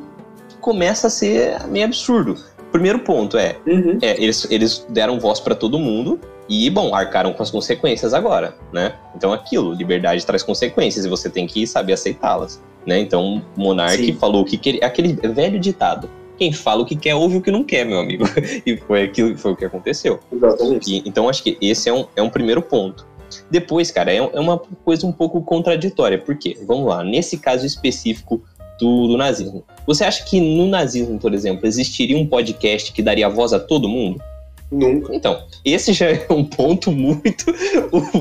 [0.61, 2.37] começa a ser meio absurdo
[2.71, 3.99] primeiro ponto é, uhum.
[4.03, 8.55] é eles, eles deram voz para todo mundo e, bom, arcaram com as consequências agora,
[8.73, 8.95] né?
[9.15, 12.99] Então, aquilo, liberdade traz consequências e você tem que saber aceitá-las, né?
[12.99, 14.15] Então, Monark Sim.
[14.15, 17.65] falou que queria, aquele velho ditado, quem fala o que quer ouve o que não
[17.65, 18.25] quer, meu amigo.
[18.65, 20.21] e foi aquilo foi o que aconteceu.
[20.33, 20.91] Exatamente.
[20.91, 23.07] E, então, acho que esse é um, é um primeiro ponto.
[23.51, 28.43] Depois, cara, é, é uma coisa um pouco contraditória, porque, vamos lá, nesse caso específico
[28.79, 29.65] do, do, nazismo.
[29.87, 33.89] Você acha que no nazismo, por exemplo, existiria um podcast que daria voz a todo
[33.89, 34.23] mundo?
[34.71, 35.15] Nunca.
[35.15, 37.47] Então, esse já é um ponto muito,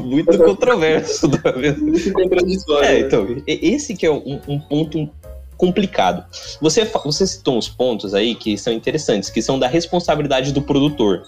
[0.02, 1.30] muito controverso.
[1.78, 2.88] muito contraditório.
[2.88, 3.00] É, né?
[3.00, 5.10] então, esse que é um, um ponto
[5.58, 6.24] complicado.
[6.62, 11.24] Você, você citou uns pontos aí que são interessantes, que são da responsabilidade do produtor.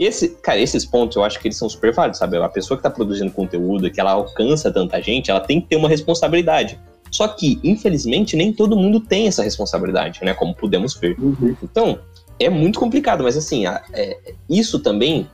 [0.00, 2.36] Esse, cara, esses pontos eu acho que eles são super válidos, sabe?
[2.38, 5.76] A pessoa que está produzindo conteúdo, que ela alcança tanta gente, ela tem que ter
[5.76, 6.78] uma responsabilidade.
[7.10, 10.34] Só que, infelizmente, nem todo mundo tem essa responsabilidade, né?
[10.34, 11.18] Como podemos ver.
[11.18, 11.56] Uhum.
[11.62, 11.98] Então,
[12.38, 14.16] é muito complicado, mas assim, é,
[14.48, 15.28] isso também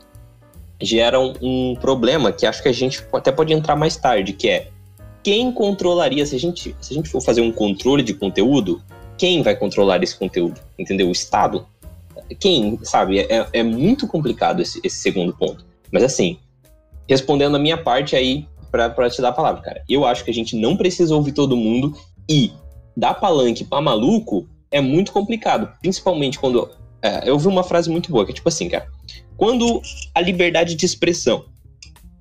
[0.81, 4.49] gera um, um, problema que acho que a gente até pode entrar mais tarde, que
[4.49, 4.69] é
[5.23, 8.83] quem controlaria, se a gente, se a gente for fazer um controle de conteúdo,
[9.17, 10.61] quem vai controlar esse conteúdo?
[10.79, 11.09] Entendeu?
[11.09, 11.67] O Estado?
[12.39, 13.21] Quem, sabe?
[13.21, 15.65] É, é muito complicado esse, esse segundo ponto.
[15.91, 16.39] Mas assim,
[17.09, 18.47] respondendo a minha parte aí,
[18.95, 19.83] para te dar a palavra, cara.
[19.89, 21.97] Eu acho que a gente não precisa ouvir todo mundo
[22.29, 22.53] e
[22.97, 26.69] dar palanque para maluco é muito complicado, principalmente quando
[27.01, 28.87] é, eu ouvi uma frase muito boa que é tipo assim, cara.
[29.37, 29.81] Quando
[30.15, 31.45] a liberdade de expressão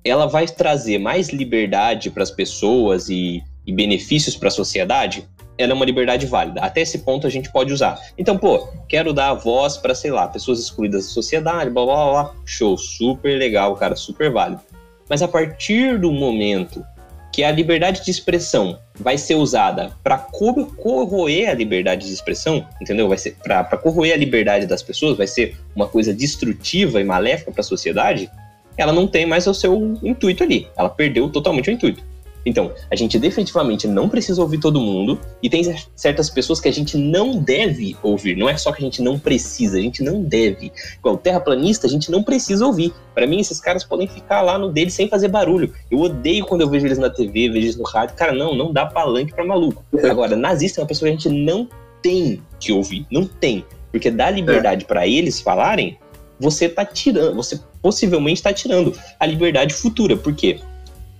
[0.04, 5.72] ela vai trazer mais liberdade para as pessoas e, e benefícios para a sociedade, ela
[5.72, 6.60] é uma liberdade válida.
[6.60, 7.98] Até esse ponto a gente pode usar.
[8.18, 12.34] Então, pô, quero dar voz para, sei lá, pessoas excluídas da sociedade, blá blá blá.
[12.44, 14.60] Show, super legal, cara, super válido.
[15.08, 16.84] Mas a partir do momento
[17.32, 23.08] que a liberdade de expressão vai ser usada para corroer a liberdade de expressão, entendeu?
[23.08, 27.50] Vai ser para corroer a liberdade das pessoas, vai ser uma coisa destrutiva e maléfica
[27.50, 28.30] para a sociedade.
[28.76, 30.68] Ela não tem mais o seu intuito ali.
[30.76, 32.04] Ela perdeu totalmente o intuito.
[32.46, 35.62] Então, a gente definitivamente não precisa ouvir todo mundo e tem
[35.94, 38.36] certas pessoas que a gente não deve ouvir.
[38.36, 40.72] Não é só que a gente não precisa, a gente não deve.
[40.98, 42.92] Igual terraplanista, a gente não precisa ouvir.
[43.14, 45.72] Para mim, esses caras podem ficar lá no deles sem fazer barulho.
[45.90, 48.16] Eu odeio quando eu vejo eles na TV, vejo eles no rádio.
[48.16, 49.84] Cara, não, não dá palanque para maluco.
[50.10, 51.68] Agora, nazista é uma pessoa que a gente não
[52.02, 53.64] tem que ouvir, não tem.
[53.90, 55.96] Porque dá liberdade para eles falarem,
[56.38, 60.16] você tá tirando, você possivelmente está tirando a liberdade futura.
[60.16, 60.58] Por quê?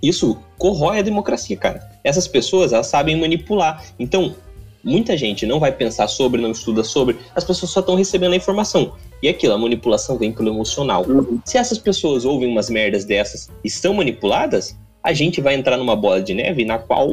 [0.03, 1.89] Isso corrói a democracia, cara.
[2.03, 3.85] Essas pessoas, elas sabem manipular.
[3.99, 4.35] Então,
[4.83, 8.37] muita gente não vai pensar sobre, não estuda sobre, as pessoas só estão recebendo a
[8.37, 8.93] informação.
[9.23, 11.05] E aquilo, a manipulação vem pelo emocional.
[11.09, 11.41] Uhum.
[11.45, 15.97] Se essas pessoas ouvem umas merdas dessas e são manipuladas, a gente vai entrar numa
[15.97, 17.11] bola de neve na qual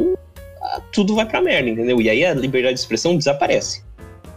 [0.61, 2.01] ah, tudo vai pra merda, entendeu?
[2.01, 3.83] E aí a liberdade de expressão desaparece.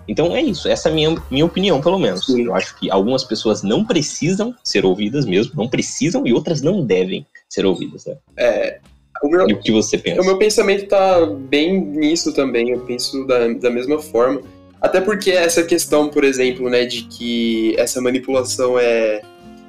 [0.06, 2.26] Então é isso, essa é a minha, minha opinião, pelo menos.
[2.26, 2.44] Sim.
[2.44, 6.84] Eu acho que algumas pessoas não precisam ser ouvidas mesmo, não precisam, e outras não
[6.84, 8.16] devem ser ouvidas, né?
[8.36, 8.80] É.
[9.24, 10.20] O meu, e o que você pensa?
[10.20, 14.42] O meu pensamento tá bem nisso também, eu penso da, da mesma forma.
[14.82, 19.22] Até porque essa questão, por exemplo, né, de que essa manipulação é,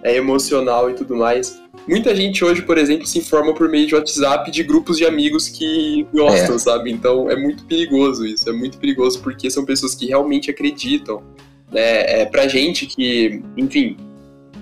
[0.03, 1.57] é emocional e tudo mais.
[1.87, 5.47] Muita gente hoje, por exemplo, se informa por meio de WhatsApp de grupos de amigos
[5.47, 6.59] que gostam, é.
[6.59, 6.91] sabe?
[6.91, 11.23] Então é muito perigoso isso, é muito perigoso porque são pessoas que realmente acreditam.
[11.71, 12.21] Né?
[12.21, 13.95] É, pra gente que, enfim,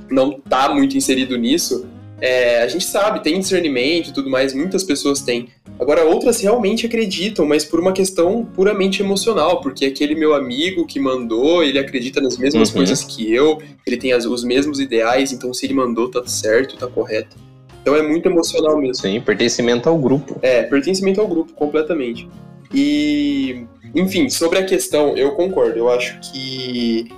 [0.08, 1.88] não tá muito inserido nisso,
[2.22, 5.50] é, a gente sabe, tem discernimento e tudo mais, muitas pessoas têm.
[5.80, 11.00] Agora, outras realmente acreditam, mas por uma questão puramente emocional, porque aquele meu amigo que
[11.00, 12.76] mandou, ele acredita nas mesmas uhum.
[12.76, 16.78] coisas que eu, ele tem as, os mesmos ideais, então se ele mandou, tá certo,
[16.78, 17.36] tá correto.
[17.82, 18.96] Então é muito emocional mesmo.
[18.96, 20.40] Sim, pertencimento ao grupo.
[20.42, 22.30] É, pertencimento ao grupo, completamente.
[22.74, 25.78] E, enfim, sobre a questão, eu concordo.
[25.78, 27.10] Eu acho que,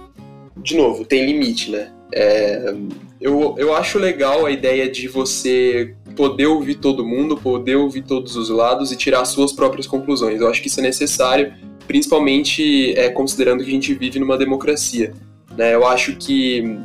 [0.58, 1.92] de novo, tem limite, né?
[2.12, 2.74] É,
[3.20, 8.36] eu, eu acho legal a ideia de você poder ouvir todo mundo, poder ouvir todos
[8.36, 10.40] os lados e tirar suas próprias conclusões.
[10.40, 11.54] Eu acho que isso é necessário,
[11.88, 15.14] principalmente é, considerando que a gente vive numa democracia.
[15.58, 15.74] Né?
[15.74, 16.78] Eu acho que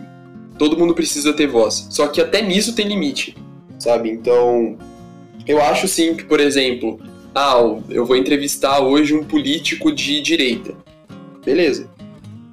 [0.58, 1.86] todo mundo precisa ter voz.
[1.90, 3.36] Só que até nisso tem limite,
[3.78, 4.10] sabe?
[4.10, 4.76] Então,
[5.46, 7.00] eu acho sim que, por exemplo,
[7.34, 10.74] ah, eu vou entrevistar hoje um político de direita.
[11.44, 11.88] Beleza.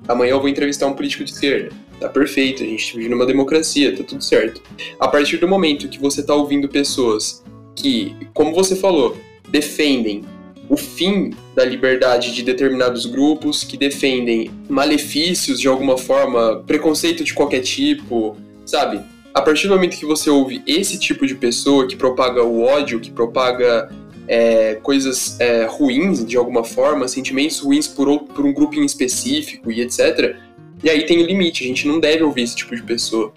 [0.07, 3.95] Amanhã eu vou entrevistar um político de esquerda Tá perfeito, a gente vive numa democracia,
[3.95, 4.61] tá tudo certo.
[4.99, 7.43] A partir do momento que você tá ouvindo pessoas
[7.75, 9.17] que, como você falou,
[9.49, 10.23] defendem
[10.69, 17.33] o fim da liberdade de determinados grupos, que defendem malefícios de alguma forma, preconceito de
[17.33, 19.01] qualquer tipo, sabe?
[19.33, 22.99] A partir do momento que você ouve esse tipo de pessoa que propaga o ódio,
[22.99, 23.89] que propaga
[24.27, 28.85] é, coisas é, ruins de alguma forma, sentimentos ruins por, outro, por um grupo em
[28.85, 30.35] específico e etc.,
[30.83, 33.33] e aí tem o limite, a gente não deve ouvir esse tipo de pessoa.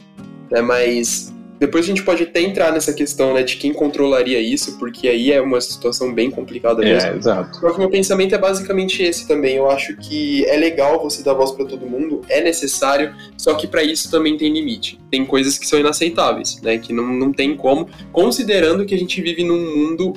[0.51, 0.61] Né?
[0.61, 5.07] Mas depois a gente pode até entrar nessa questão né, de quem controlaria isso, porque
[5.07, 7.11] aí é uma situação bem complicada mesmo.
[7.11, 7.59] É, exato.
[7.59, 9.57] Só que meu pensamento é basicamente esse também.
[9.57, 13.67] Eu acho que é legal você dar voz para todo mundo, é necessário, só que
[13.67, 14.99] para isso também tem limite.
[15.11, 16.79] Tem coisas que são inaceitáveis, né?
[16.79, 20.15] Que não, não tem como, considerando que a gente vive num mundo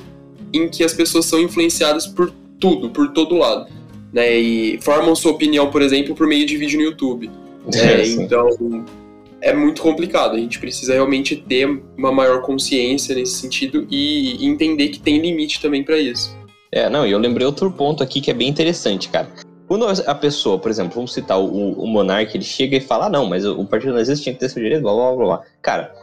[0.53, 3.82] em que as pessoas são influenciadas por tudo, por todo lado
[4.13, 4.37] né?
[4.37, 7.31] E formam sua opinião, por exemplo, por meio de vídeo no YouTube.
[7.73, 8.47] É, então,
[9.41, 10.35] é muito complicado.
[10.35, 11.65] A gente precisa realmente ter
[11.97, 16.37] uma maior consciência nesse sentido e entender que tem limite também para isso.
[16.71, 19.27] É, não, e eu lembrei outro ponto aqui que é bem interessante, cara.
[19.67, 23.09] Quando a pessoa, por exemplo, vamos citar o, o monarca, ele chega e fala, ah,
[23.09, 25.41] não, mas o partido nazista tinha que ter seu direito, blá, blá, blá, blá.
[25.61, 25.93] Cara,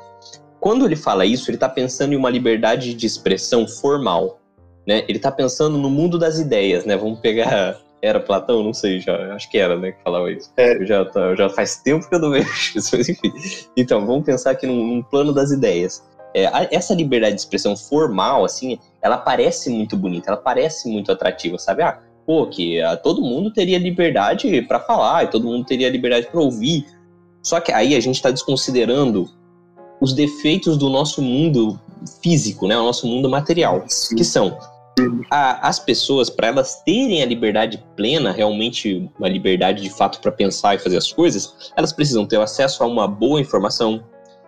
[0.59, 4.41] quando ele fala isso, ele tá pensando em uma liberdade de expressão formal,
[4.87, 5.05] né?
[5.09, 6.97] Ele tá pensando no mundo das ideias, né?
[6.97, 8.63] Vamos pegar era Platão?
[8.63, 10.51] Não sei, já, acho que era, né, que falava isso.
[10.57, 10.77] É.
[10.77, 13.33] Eu já, tá, já faz tempo que eu não vejo isso, mas enfim.
[13.77, 16.03] Então, vamos pensar aqui num, num plano das ideias.
[16.35, 21.11] É, a, essa liberdade de expressão formal, assim, ela parece muito bonita, ela parece muito
[21.11, 21.83] atrativa, sabe?
[21.83, 26.29] Ah, pô, que ah, todo mundo teria liberdade para falar, e todo mundo teria liberdade
[26.29, 26.87] para ouvir.
[27.43, 29.29] Só que aí a gente está desconsiderando
[30.01, 31.79] os defeitos do nosso mundo
[32.23, 34.17] físico, né, o nosso mundo material, Sim.
[34.17, 34.59] que são
[35.31, 40.33] a, as pessoas, para elas terem a liberdade plena, realmente uma liberdade de fato para
[40.33, 44.05] pensar e fazer as coisas, elas precisam ter acesso a uma boa informação,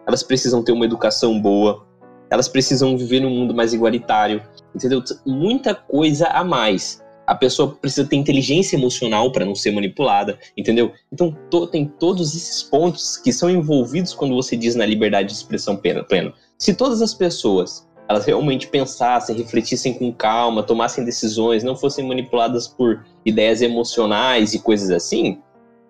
[0.07, 1.87] elas precisam ter uma educação boa,
[2.31, 4.43] elas precisam viver num mundo mais igualitário,
[4.75, 5.03] entendeu?
[5.27, 7.03] Muita coisa a mais.
[7.27, 10.93] A pessoa precisa ter inteligência emocional para não ser manipulada, entendeu?
[11.13, 15.35] Então to, tem todos esses pontos que são envolvidos quando você diz na liberdade de
[15.35, 16.33] expressão plena.
[16.59, 22.69] Se todas as pessoas elas realmente pensassem, refletissem com calma, tomassem decisões, não fossem manipuladas
[22.69, 25.39] por ideias emocionais e coisas assim,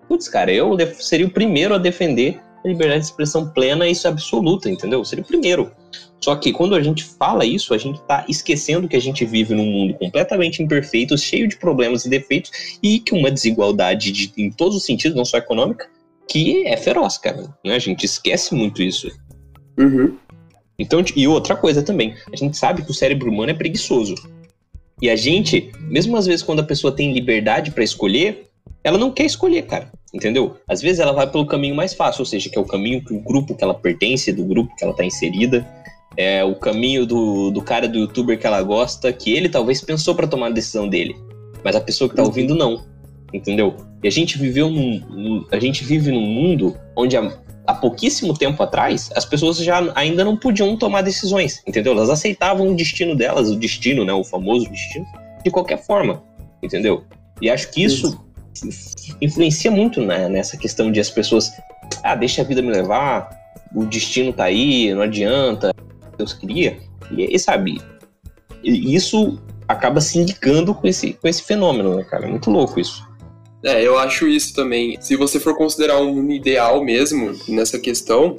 [0.09, 4.07] putz, cara, eu seria o primeiro a defender a liberdade de expressão plena e isso
[4.07, 5.05] é absoluta, entendeu?
[5.05, 5.73] Seria o primeiro.
[6.21, 9.55] Só que quando a gente fala isso, a gente está esquecendo que a gente vive
[9.55, 14.51] num mundo completamente imperfeito, cheio de problemas e defeitos, e que uma desigualdade de, em
[14.51, 15.89] todos os sentidos, não só econômica,
[16.29, 17.53] que é feroz, cara.
[17.65, 17.75] Né?
[17.75, 19.11] A gente esquece muito isso.
[19.77, 20.17] Uhum.
[20.79, 24.15] Então, e outra coisa também, a gente sabe que o cérebro humano é preguiçoso.
[25.01, 28.49] E a gente, mesmo às vezes quando a pessoa tem liberdade para escolher,
[28.85, 29.91] ela não quer escolher, cara.
[30.13, 30.57] Entendeu?
[30.69, 33.15] Às vezes ela vai pelo caminho mais fácil, ou seja, que é o caminho que
[33.15, 35.67] o grupo que ela pertence, do grupo que ela tá inserida,
[36.17, 40.15] é o caminho do, do cara do youtuber que ela gosta, que ele talvez pensou
[40.15, 41.17] para tomar a decisão dele,
[41.65, 42.85] mas a pessoa que tá ouvindo não.
[43.33, 43.75] Entendeu?
[44.03, 47.33] E a gente viveu num, a gente vive num mundo onde a,
[47.67, 51.93] há pouquíssimo tempo atrás, as pessoas já ainda não podiam tomar decisões, entendeu?
[51.93, 55.07] Elas aceitavam o destino delas, o destino, né, o famoso destino,
[55.45, 56.23] de qualquer forma,
[56.63, 57.05] entendeu?
[57.41, 58.19] E acho que isso,
[58.67, 59.17] isso.
[59.21, 61.51] influencia muito né, nessa questão de as pessoas,
[62.03, 63.31] ah, deixa a vida me levar,
[63.75, 65.73] o destino tá aí, não adianta,
[66.19, 66.79] Deus queria.
[67.11, 67.81] E, e sabe,
[68.63, 72.27] isso acaba se indicando com esse, com esse fenômeno, né, cara?
[72.27, 73.07] É muito louco isso.
[73.65, 74.99] É, eu acho isso também.
[75.01, 78.37] Se você for considerar um ideal mesmo nessa questão,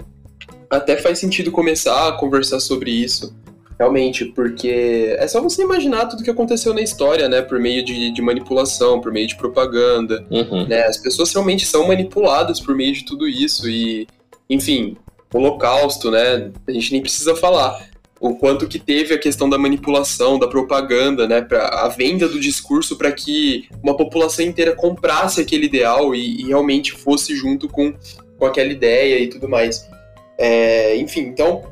[0.70, 3.34] até faz sentido começar a conversar sobre isso.
[3.80, 7.42] Realmente, porque é só você imaginar tudo que aconteceu na história, né?
[7.42, 10.26] Por meio de, de manipulação, por meio de propaganda.
[10.30, 10.68] Uhum.
[10.68, 10.84] Né?
[10.84, 13.68] As pessoas realmente são manipuladas por meio de tudo isso.
[13.68, 14.08] E,
[14.50, 14.96] enfim,
[15.34, 16.52] holocausto, né?
[16.68, 17.93] A gente nem precisa falar
[18.24, 22.40] o quanto que teve a questão da manipulação, da propaganda, né, pra, a venda do
[22.40, 27.94] discurso para que uma população inteira comprasse aquele ideal e, e, realmente fosse junto com,
[28.40, 29.90] com aquela ideia e tudo mais.
[30.38, 31.64] É, enfim, então,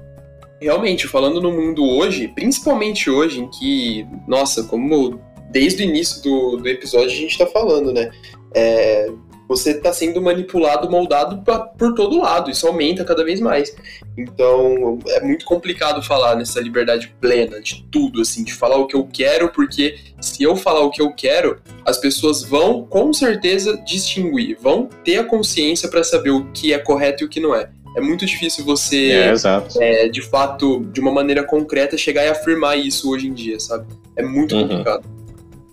[0.60, 6.58] realmente, falando no mundo hoje, principalmente hoje, em que, nossa, como desde o início do,
[6.58, 8.12] do episódio a gente está falando, né,
[8.54, 9.10] é,
[9.52, 12.50] você está sendo manipulado, moldado pra, por todo lado.
[12.50, 13.76] Isso aumenta cada vez mais.
[14.18, 18.96] Então é muito complicado falar nessa liberdade plena de tudo, assim, de falar o que
[18.96, 23.78] eu quero, porque se eu falar o que eu quero, as pessoas vão com certeza
[23.86, 27.54] distinguir, vão ter a consciência para saber o que é correto e o que não
[27.54, 27.70] é.
[27.98, 32.78] É muito difícil você, é, é, de fato, de uma maneira concreta, chegar e afirmar
[32.78, 33.86] isso hoje em dia, sabe?
[34.16, 34.62] É muito uhum.
[34.62, 35.04] complicado.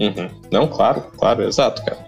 [0.00, 0.28] Uhum.
[0.50, 2.07] Não, claro, claro, exato, cara.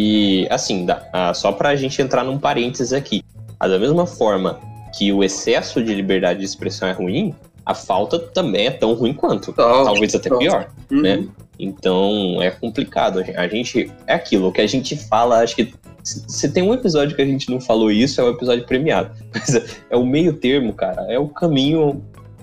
[0.00, 3.24] E, assim, dá, ah, só para a gente entrar num parênteses aqui.
[3.58, 4.60] Ah, da mesma forma
[4.96, 7.34] que o excesso de liberdade de expressão é ruim,
[7.66, 9.52] a falta também é tão ruim quanto.
[9.52, 11.02] talvez até pior, uhum.
[11.02, 11.26] né?
[11.58, 13.24] Então, é complicado.
[13.36, 13.90] A gente...
[14.06, 17.26] É aquilo, o que a gente fala, acho que se tem um episódio que a
[17.26, 19.10] gente não falou isso, é o um episódio premiado.
[19.34, 21.02] Mas é o meio termo, cara.
[21.08, 22.00] É o caminho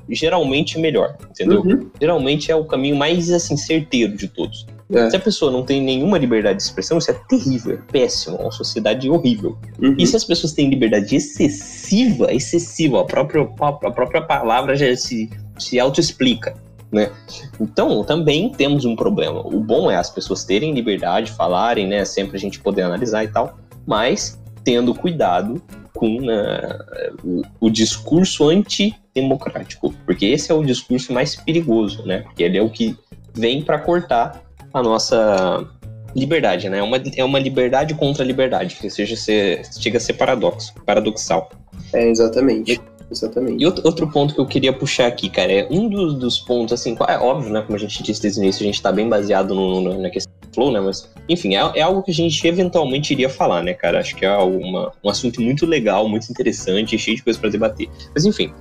[0.09, 1.61] geralmente melhor, entendeu?
[1.61, 1.89] Uhum.
[2.01, 4.67] Geralmente é o caminho mais, assim, certeiro de todos.
[4.91, 5.09] É.
[5.09, 8.41] Se a pessoa não tem nenhuma liberdade de expressão, isso é terrível, é péssimo, é
[8.41, 9.57] uma sociedade horrível.
[9.81, 9.95] Uhum.
[9.97, 15.29] E se as pessoas têm liberdade excessiva, excessiva, a própria, a própria palavra já se,
[15.57, 16.53] se auto-explica.
[16.91, 17.11] Né?
[17.59, 19.41] Então, também temos um problema.
[19.45, 22.05] O bom é as pessoas terem liberdade, falarem, né?
[22.05, 25.61] Sempre a gente poder analisar e tal, mas tendo cuidado
[25.93, 26.77] com né,
[27.23, 32.19] o, o, discurso antidemocrático, porque esse é o discurso mais perigoso, né?
[32.19, 32.97] Porque ele é o que
[33.33, 34.44] vem para cortar
[34.75, 35.65] a nossa
[36.13, 36.79] liberdade, né?
[36.79, 40.73] É uma, é uma liberdade contra a liberdade, que seja ser, chega a ser paradoxo,
[40.85, 41.49] paradoxal.
[41.93, 42.81] É, exatamente.
[43.09, 43.61] Exatamente.
[43.61, 46.73] E outro, outro ponto que eu queria puxar aqui, cara, é um dos, dos pontos,
[46.73, 47.61] assim, é óbvio, né?
[47.61, 50.09] Como a gente disse desde o início, a gente tá bem baseado no, no, na
[50.09, 50.79] questão do flow, né?
[50.81, 53.99] Mas, enfim, é, é, algo que a gente eventualmente iria falar, né, cara?
[53.99, 57.87] Acho que é uma, um assunto muito legal, muito interessante, cheio de coisas para debater.
[58.13, 58.51] Mas, enfim,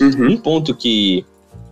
[0.00, 0.32] uhum.
[0.32, 1.24] um ponto que,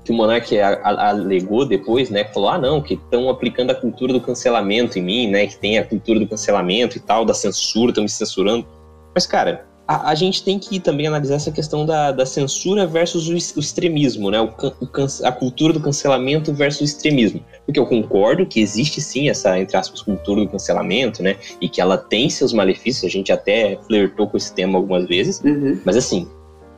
[0.04, 2.24] que o Monark alegou depois, né?
[2.24, 5.46] Falou, ah, não, que estão aplicando a cultura do cancelamento em mim, né?
[5.46, 8.66] Que tem a cultura do cancelamento e tal, da censura, estão me censurando.
[9.14, 13.28] Mas, cara, a, a, gente tem que também analisar essa questão da, da censura versus
[13.28, 14.40] o, o extremismo, né?
[14.40, 17.44] O, o, a cultura do cancelamento versus o extremismo.
[17.66, 21.36] Porque eu concordo que existe sim essa, entre aspas, cultura do cancelamento, né?
[21.60, 25.40] E que ela tem seus malefícios, a gente até flertou com esse tema algumas vezes.
[25.40, 25.78] Uhum.
[25.84, 26.28] Mas assim,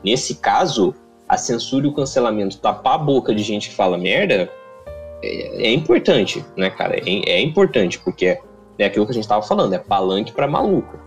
[0.03, 0.95] nesse caso,
[1.33, 4.51] a censura e o cancelamento tapar a boca de gente que fala merda
[5.23, 6.99] é, é importante, né, cara?
[6.99, 8.39] É, é importante, porque
[8.79, 11.01] é aquilo que a gente tava falando, é palanque para maluco.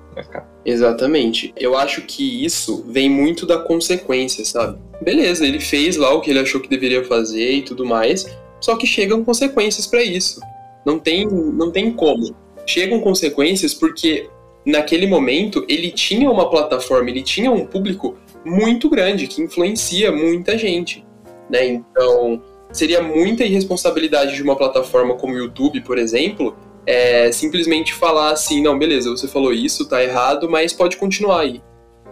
[0.65, 1.53] Exatamente.
[1.55, 4.79] Eu acho que isso vem muito da consequência, sabe?
[4.99, 8.25] Beleza, ele fez lá o que ele achou que deveria fazer e tudo mais,
[8.59, 10.39] só que chegam consequências para isso.
[10.83, 12.35] Não tem, não tem como.
[12.65, 14.27] Chegam consequências porque
[14.65, 20.57] naquele momento ele tinha uma plataforma, ele tinha um público muito grande que influencia muita
[20.57, 21.05] gente,
[21.49, 21.65] né?
[21.67, 26.55] Então, seria muita irresponsabilidade de uma plataforma como o YouTube, por exemplo,
[26.85, 31.61] é simplesmente falar assim, não, beleza, você falou isso, tá errado, mas pode continuar aí,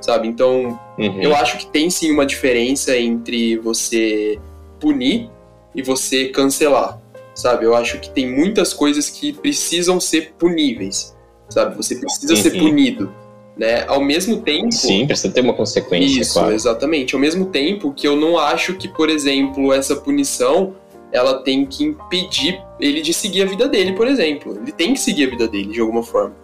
[0.02, 0.28] sabe?
[0.28, 1.22] Então, uhum.
[1.22, 4.40] eu acho que tem sim uma diferença entre você
[4.80, 5.30] punir
[5.76, 7.00] e você cancelar,
[7.36, 7.66] sabe?
[7.66, 11.16] Eu acho que tem muitas coisas que precisam ser puníveis,
[11.50, 11.76] sabe?
[11.76, 12.42] Você precisa uhum.
[12.42, 13.14] ser punido,
[13.58, 13.86] né?
[13.88, 14.72] Ao mesmo tempo...
[14.72, 16.54] Sim, precisa ter uma consequência, Isso, claro.
[16.54, 17.14] exatamente.
[17.14, 20.76] Ao mesmo tempo que eu não acho que, por exemplo, essa punição
[21.14, 24.58] ela tem que impedir ele de seguir a vida dele, por exemplo.
[24.62, 26.36] Ele tem que seguir a vida dele de alguma forma.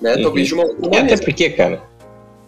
[0.00, 0.16] Né?
[0.16, 0.22] Uhum.
[0.22, 1.82] Talvez de uma, uma Até porque, cara,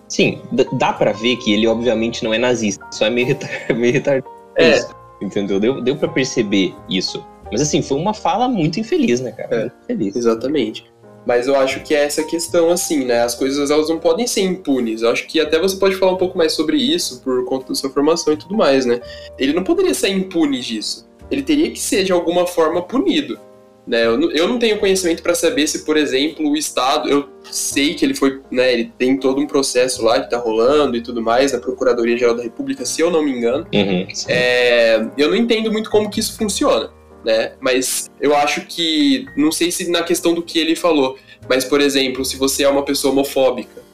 [0.08, 0.40] sim,
[0.72, 4.34] dá para ver que ele obviamente não é nazista, só é meio, retar meio retardado.
[4.56, 4.86] É.
[5.20, 5.60] Entendeu?
[5.60, 7.24] Deu, deu para perceber isso.
[7.50, 9.54] Mas assim, foi uma fala muito infeliz, né, cara?
[9.54, 10.16] É, muito feliz.
[10.16, 10.84] Exatamente.
[11.26, 13.22] Mas eu acho que é essa questão, assim, né?
[13.22, 15.02] As coisas elas não podem ser impunes.
[15.02, 17.74] Eu acho que até você pode falar um pouco mais sobre isso, por conta da
[17.74, 19.00] sua formação e tudo mais, né?
[19.36, 23.38] Ele não poderia ser impune disso ele teria que ser de alguma forma punido.
[23.86, 24.04] Né?
[24.04, 28.14] Eu, não tenho conhecimento para saber se, por exemplo, o Estado, eu sei que ele
[28.14, 31.60] foi, né, ele tem todo um processo lá que está rolando e tudo mais na
[31.60, 33.64] Procuradoria Geral da República, se eu não me engano.
[33.72, 36.90] Uhum, é, eu não entendo muito como que isso funciona,
[37.26, 37.52] né?
[37.60, 41.80] Mas eu acho que, não sei se na questão do que ele falou, mas, por
[41.80, 43.84] exemplo, se você é uma pessoa homofóbica,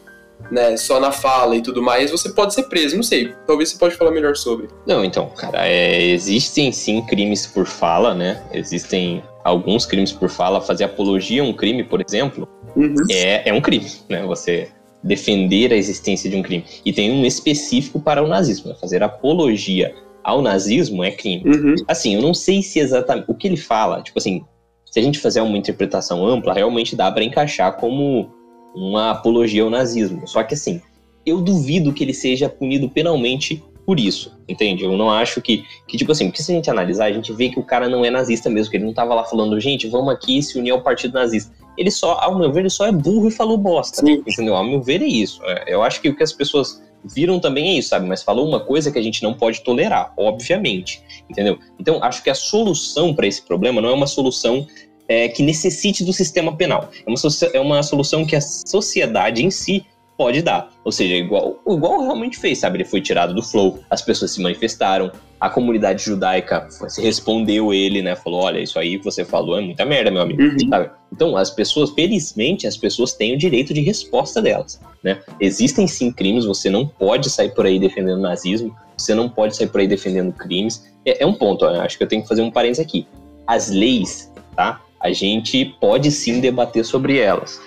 [0.50, 2.94] né, só na fala e tudo mais, você pode ser preso.
[2.94, 4.68] Não sei, talvez você pode falar melhor sobre.
[4.86, 8.42] Não, então, cara, é, existem sim crimes por fala, né?
[8.52, 10.60] Existem alguns crimes por fala.
[10.60, 12.94] Fazer apologia a um crime, por exemplo, uhum.
[13.10, 14.22] é, é um crime, né?
[14.26, 14.68] Você
[15.02, 16.64] defender a existência de um crime.
[16.84, 18.70] E tem um específico para o nazismo.
[18.70, 18.76] Né?
[18.80, 21.44] Fazer apologia ao nazismo é crime.
[21.44, 21.74] Uhum.
[21.88, 23.30] Assim, eu não sei se exatamente.
[23.30, 24.44] O que ele fala, tipo assim,
[24.90, 28.30] se a gente fizer uma interpretação ampla, realmente dá para encaixar como
[28.74, 30.26] uma apologia ao nazismo.
[30.26, 30.80] Só que assim,
[31.24, 34.84] eu duvido que ele seja punido penalmente por isso, entende?
[34.84, 37.48] Eu não acho que, que tipo assim, porque se a gente analisar, a gente vê
[37.48, 40.12] que o cara não é nazista mesmo, que ele não tava lá falando, gente, vamos
[40.12, 41.52] aqui se unir ao partido nazista.
[41.76, 44.22] Ele só, ao meu ver, ele só é burro e falou bosta, Sim.
[44.26, 44.54] entendeu?
[44.54, 45.42] Ao meu ver é isso.
[45.44, 48.06] É, eu acho que o que as pessoas viram também é isso, sabe?
[48.06, 51.58] Mas falou uma coisa que a gente não pode tolerar, obviamente, entendeu?
[51.78, 54.66] Então, acho que a solução para esse problema não é uma solução
[55.08, 56.90] é, que necessite do sistema penal.
[57.06, 57.18] É uma,
[57.52, 59.84] é uma solução que a sociedade em si
[60.16, 60.70] pode dar.
[60.84, 62.78] Ou seja, igual, igual realmente fez, sabe?
[62.78, 68.14] Ele foi tirado do flow, as pessoas se manifestaram, a comunidade judaica respondeu ele, né?
[68.14, 70.42] Falou: olha, isso aí que você falou é muita merda, meu amigo.
[70.42, 70.68] Uhum.
[70.68, 70.90] Sabe?
[71.12, 75.20] Então, as pessoas, felizmente, as pessoas têm o direito de resposta delas, né?
[75.40, 79.68] Existem sim crimes, você não pode sair por aí defendendo nazismo, você não pode sair
[79.68, 80.90] por aí defendendo crimes.
[81.04, 83.06] É, é um ponto, acho que eu tenho que fazer um parênteses aqui.
[83.46, 84.80] As leis, tá?
[85.02, 87.60] a gente pode sim debater sobre elas,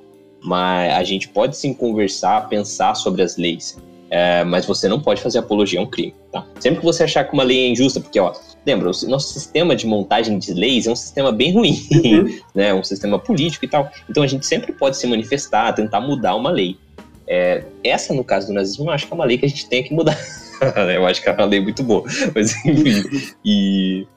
[0.45, 3.77] mas a gente pode sim conversar, pensar sobre as leis.
[4.09, 6.45] É, mas você não pode fazer apologia a um crime, tá?
[6.59, 8.33] Sempre que você achar que uma lei é injusta, porque, ó,
[8.65, 12.39] lembra, o nosso sistema de montagem de leis é um sistema bem ruim, uhum.
[12.53, 12.73] né?
[12.73, 13.89] Um sistema político e tal.
[14.07, 16.77] Então a gente sempre pode se manifestar, tentar mudar uma lei.
[17.27, 19.67] É, essa, no caso do nazismo, eu acho que é uma lei que a gente
[19.67, 20.17] tem que mudar.
[20.93, 22.03] eu acho que é uma lei muito boa.
[22.35, 23.33] Mas, enfim.
[23.43, 24.07] E,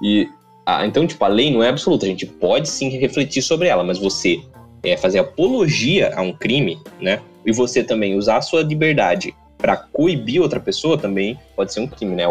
[0.00, 0.28] e
[0.64, 3.82] ah, então, tipo, a lei não é absoluta, a gente pode sim refletir sobre ela,
[3.82, 4.40] mas você
[4.82, 7.20] é, fazer apologia a um crime, né?
[7.44, 11.86] E você também usar a sua liberdade para coibir outra pessoa também pode ser um
[11.86, 12.24] crime, né?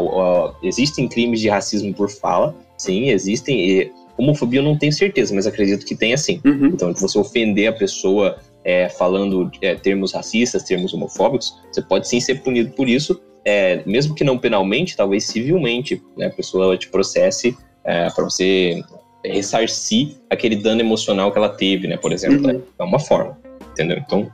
[0.62, 3.60] Existem crimes de racismo por fala, sim, existem.
[3.60, 6.42] E homofobia eu não tenho certeza, mas acredito que tenha sim.
[6.46, 6.68] Uhum.
[6.68, 12.20] Então, você ofender a pessoa é, falando é, termos racistas, termos homofóbicos, você pode sim
[12.20, 16.28] ser punido por isso, é, mesmo que não penalmente, talvez civilmente, né?
[16.28, 18.84] A pessoa te processe é, para você
[19.26, 21.98] ressarcir aquele dano emocional que ela teve, né?
[21.98, 22.62] Por exemplo, uhum.
[22.80, 23.38] é uma forma,
[23.72, 23.98] entendeu?
[23.98, 24.32] Então,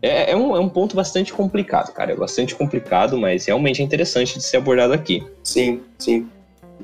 [0.00, 2.12] é, é, um, é um ponto bastante complicado, cara.
[2.12, 5.22] É bastante complicado, mas realmente é interessante de ser abordado aqui.
[5.42, 6.26] Sim, sim.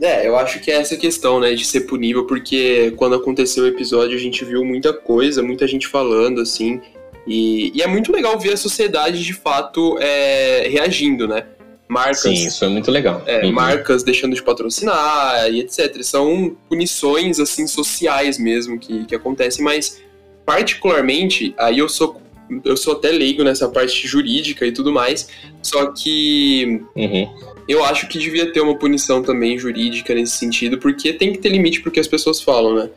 [0.00, 3.66] É, eu acho que é essa questão, né, de ser punível, porque quando aconteceu o
[3.66, 6.80] episódio a gente viu muita coisa, muita gente falando, assim,
[7.26, 11.44] e, e é muito legal ver a sociedade de fato é, reagindo, né?
[11.88, 12.20] Marcas.
[12.20, 13.22] Sim, isso é muito legal.
[13.26, 13.52] É, uhum.
[13.52, 16.02] Marcas deixando de patrocinar e etc.
[16.02, 20.02] São punições, assim, sociais mesmo que, que acontecem, mas
[20.44, 22.20] particularmente, aí eu sou
[22.64, 25.28] eu sou até leigo nessa parte jurídica e tudo mais,
[25.62, 27.28] só que uhum.
[27.68, 31.50] eu acho que devia ter uma punição também jurídica nesse sentido, porque tem que ter
[31.50, 32.90] limite porque as pessoas falam, né?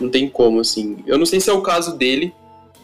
[0.00, 0.96] Não tem como, assim.
[1.06, 2.32] Eu não sei se é o caso dele,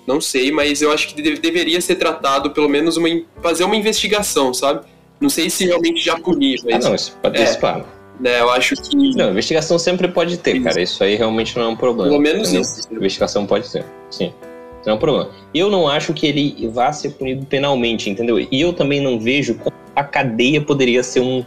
[0.07, 3.09] não sei, mas eu acho que deve, deveria ser tratado, pelo menos, uma,
[3.43, 4.87] fazer uma investigação, sabe?
[5.21, 6.75] Não sei se realmente já punir, mas...
[6.75, 7.85] Ah, não, isso pode é, claro.
[8.19, 9.15] Né, eu acho que...
[9.15, 10.65] Não, investigação sempre pode ter, isso.
[10.65, 10.81] cara.
[10.81, 12.11] Isso aí realmente não é um problema.
[12.11, 12.63] Pelo menos entendeu?
[12.63, 12.89] isso.
[12.91, 14.33] Investigação pode ter, sim.
[14.85, 15.31] Não é um problema.
[15.55, 18.39] Eu não acho que ele vá ser punido penalmente, entendeu?
[18.41, 21.45] E eu também não vejo como a cadeia poderia ser um,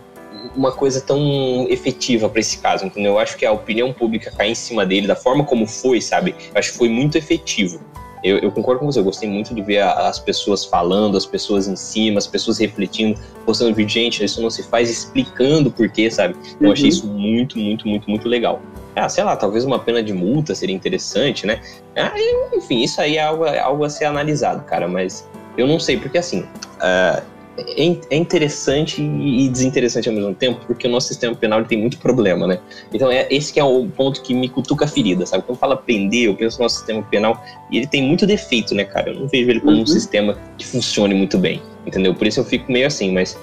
[0.55, 3.13] uma coisa tão efetiva para esse caso, entendeu?
[3.13, 6.35] Eu acho que a opinião pública cair em cima dele, da forma como foi, sabe?
[6.53, 7.79] Eu acho que foi muito efetivo.
[8.23, 11.25] Eu, eu, concordo com você, eu gostei muito de ver a, as pessoas falando, as
[11.25, 15.89] pessoas em cima, as pessoas refletindo, postando vídeo, gente, isso não se faz explicando por
[15.89, 16.35] quê, sabe?
[16.59, 16.73] Eu uhum.
[16.73, 18.61] achei isso muito, muito, muito, muito legal.
[18.95, 21.61] Ah, sei lá, talvez uma pena de multa seria interessante, né?
[21.95, 22.13] Ah,
[22.55, 25.97] enfim, isso aí é algo, é algo a ser analisado, cara, mas eu não sei,
[25.97, 31.35] porque assim, uh, é, é interessante e desinteressante ao mesmo tempo, porque o nosso sistema
[31.35, 32.59] penal tem muito problema, né?
[32.93, 35.43] Então é esse que é o ponto que me cutuca a ferida, sabe?
[35.43, 38.83] Quando fala prender, eu penso no nosso sistema penal e ele tem muito defeito, né,
[38.83, 39.11] cara?
[39.11, 39.83] Eu não vejo ele como uhum.
[39.83, 42.15] um sistema que funcione muito bem, entendeu?
[42.15, 43.37] Por isso eu fico meio assim, mas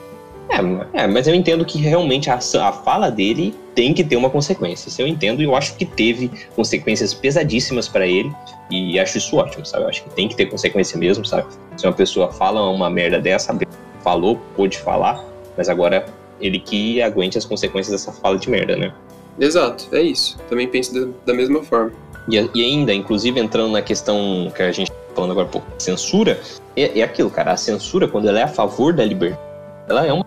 [0.50, 4.28] é, é, mas eu entendo que realmente a, a fala dele tem que ter uma
[4.28, 4.88] consequência.
[4.88, 8.32] Isso eu entendo e eu acho que teve consequências pesadíssimas para ele
[8.68, 9.84] e acho isso ótimo, sabe?
[9.84, 11.46] Eu acho que tem que ter consequência mesmo, sabe?
[11.76, 13.56] Se uma pessoa fala uma merda dessa,
[14.02, 15.24] falou, pôde falar,
[15.56, 16.06] mas agora
[16.40, 18.92] ele que aguente as consequências dessa fala de merda, né?
[19.38, 20.38] Exato, é isso.
[20.48, 21.92] Também penso da, da mesma forma.
[22.28, 26.40] E, e, ainda, inclusive entrando na questão que a gente tá falando agora, pô, censura,
[26.76, 27.52] é, é aquilo, cara.
[27.52, 29.40] A censura, quando ela é a favor da liberdade,
[29.88, 30.26] ela é uma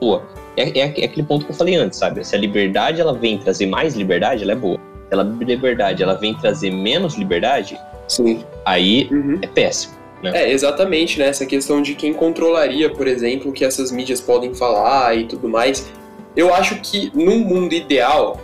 [0.00, 0.22] boa.
[0.56, 2.24] É, é, é, aquele ponto que eu falei antes, sabe?
[2.24, 4.76] Se a liberdade ela vem trazer mais liberdade, ela é boa.
[4.76, 8.44] Se ela liberdade ela vem trazer menos liberdade, Sim.
[8.64, 9.38] aí uhum.
[9.42, 9.93] é péssimo.
[10.24, 10.44] Né?
[10.44, 11.26] É, exatamente, né?
[11.26, 15.48] Essa questão de quem controlaria, por exemplo, o que essas mídias podem falar e tudo
[15.48, 15.86] mais.
[16.34, 18.40] Eu acho que num mundo ideal,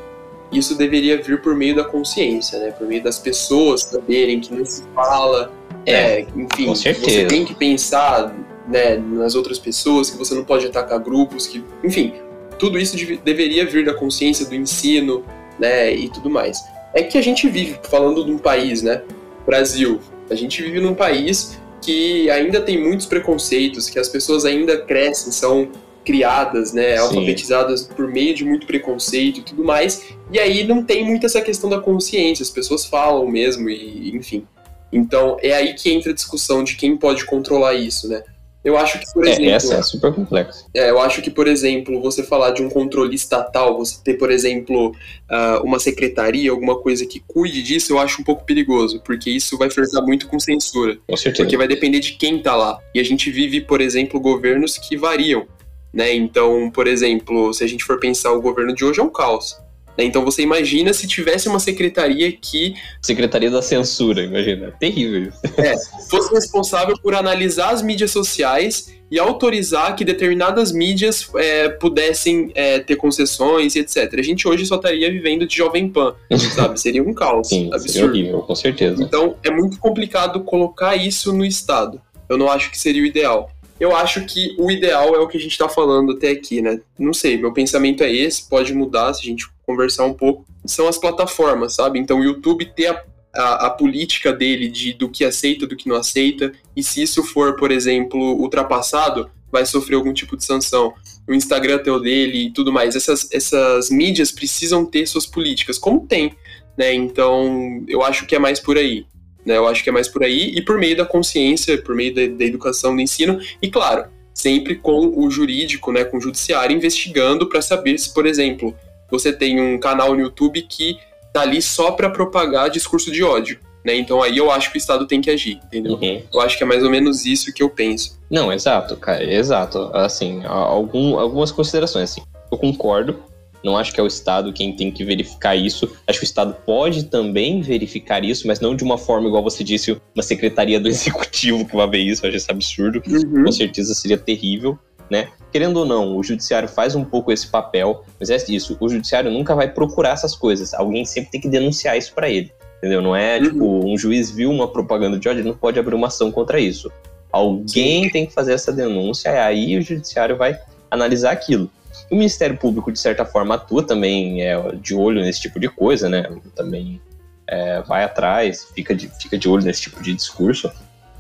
[0.52, 2.70] isso deveria vir por meio da consciência, né?
[2.70, 5.52] Por meio das pessoas saberem que não se fala.
[5.86, 8.36] É, é enfim, você tem que pensar
[8.68, 12.12] né, nas outras pessoas, que você não pode atacar grupos, que, enfim,
[12.58, 15.24] tudo isso deveria vir da consciência do ensino,
[15.58, 16.62] né, e tudo mais.
[16.92, 19.02] É que a gente vive falando de um país, né,
[19.46, 19.98] Brasil.
[20.28, 25.32] A gente vive num país que ainda tem muitos preconceitos, que as pessoas ainda crescem,
[25.32, 25.70] são
[26.04, 27.02] criadas, né, Sim.
[27.02, 30.14] alfabetizadas por meio de muito preconceito e tudo mais.
[30.32, 34.46] E aí não tem muito essa questão da consciência, as pessoas falam mesmo e, enfim.
[34.92, 38.22] Então é aí que entra a discussão de quem pode controlar isso, né?
[38.62, 39.50] Eu acho que, por é, exemplo.
[39.50, 40.66] Essa é super complexa.
[40.74, 44.30] É, eu acho que, por exemplo, você falar de um controle estatal, você ter, por
[44.30, 49.30] exemplo, uh, uma secretaria, alguma coisa que cuide disso, eu acho um pouco perigoso, porque
[49.30, 50.98] isso vai flertar muito com censura.
[51.08, 51.42] Com certeza.
[51.42, 52.78] Porque vai depender de quem tá lá.
[52.94, 55.46] E a gente vive, por exemplo, governos que variam.
[55.92, 56.14] Né?
[56.14, 59.56] Então, por exemplo, se a gente for pensar, o governo de hoje é um caos.
[59.96, 60.04] Né?
[60.04, 62.74] Então você imagina se tivesse uma secretaria que.
[63.02, 64.72] Secretaria da Censura, imagina.
[64.78, 65.32] Terrível.
[65.56, 65.74] É,
[66.08, 72.78] fosse responsável por analisar as mídias sociais e autorizar que determinadas mídias é, pudessem é,
[72.78, 74.12] ter concessões e etc.
[74.18, 76.14] A gente hoje só estaria vivendo de Jovem Pan,
[76.54, 76.80] sabe?
[76.80, 77.48] Seria um caos.
[77.48, 77.92] Sim, absurdo.
[77.92, 79.02] Seria horrível, com certeza.
[79.02, 82.00] Então é muito complicado colocar isso no Estado.
[82.28, 85.38] Eu não acho que seria o ideal eu acho que o ideal é o que
[85.38, 86.78] a gente está falando até aqui, né?
[86.98, 90.44] Não sei, meu pensamento é esse, pode mudar se a gente conversar um pouco.
[90.64, 91.98] São as plataformas, sabe?
[91.98, 93.04] Então o YouTube ter a,
[93.34, 97.22] a, a política dele de do que aceita, do que não aceita, e se isso
[97.22, 100.92] for, por exemplo, ultrapassado, vai sofrer algum tipo de sanção.
[101.28, 102.96] O Instagram ter o dele e tudo mais.
[102.96, 106.32] Essas, essas mídias precisam ter suas políticas, como tem,
[106.76, 106.92] né?
[106.92, 109.06] Então eu acho que é mais por aí.
[109.44, 109.56] Né?
[109.56, 112.26] Eu acho que é mais por aí e por meio da consciência, por meio da,
[112.26, 114.04] da educação, do ensino e, claro,
[114.34, 118.74] sempre com o jurídico, né, com o judiciário investigando para saber se, por exemplo,
[119.10, 120.98] você tem um canal no YouTube que
[121.32, 123.58] tá ali só para propagar discurso de ódio.
[123.84, 123.96] Né?
[123.96, 125.94] Então aí eu acho que o Estado tem que agir, entendeu?
[125.94, 126.22] Uhum.
[126.32, 128.18] Eu acho que é mais ou menos isso que eu penso.
[128.30, 129.90] Não, exato, cara, exato.
[129.94, 132.22] Assim, algum, algumas considerações, assim.
[132.52, 133.16] Eu concordo,
[133.62, 135.90] não acho que é o Estado quem tem que verificar isso.
[136.06, 139.62] Acho que o Estado pode também verificar isso, mas não de uma forma igual você
[139.62, 142.24] disse, uma secretaria do executivo que vai ver isso.
[142.24, 143.02] Eu acho isso absurdo.
[143.06, 143.44] Uhum.
[143.44, 144.78] Com certeza seria terrível.
[145.10, 145.28] Né?
[145.50, 149.30] Querendo ou não, o judiciário faz um pouco esse papel, mas é isso, o judiciário
[149.30, 150.72] nunca vai procurar essas coisas.
[150.72, 152.52] Alguém sempre tem que denunciar isso para ele.
[152.78, 153.02] Entendeu?
[153.02, 153.42] Não é uhum.
[153.42, 156.60] tipo, um juiz viu uma propaganda de ódio, ele não pode abrir uma ação contra
[156.60, 156.90] isso.
[157.32, 158.10] Alguém Sim.
[158.10, 160.58] tem que fazer essa denúncia, e aí o judiciário vai
[160.90, 161.70] analisar aquilo.
[162.10, 166.08] O Ministério Público, de certa forma, atua também é, de olho nesse tipo de coisa,
[166.08, 166.24] né?
[166.56, 167.00] Também
[167.46, 170.70] é, vai atrás, fica de, fica de olho nesse tipo de discurso.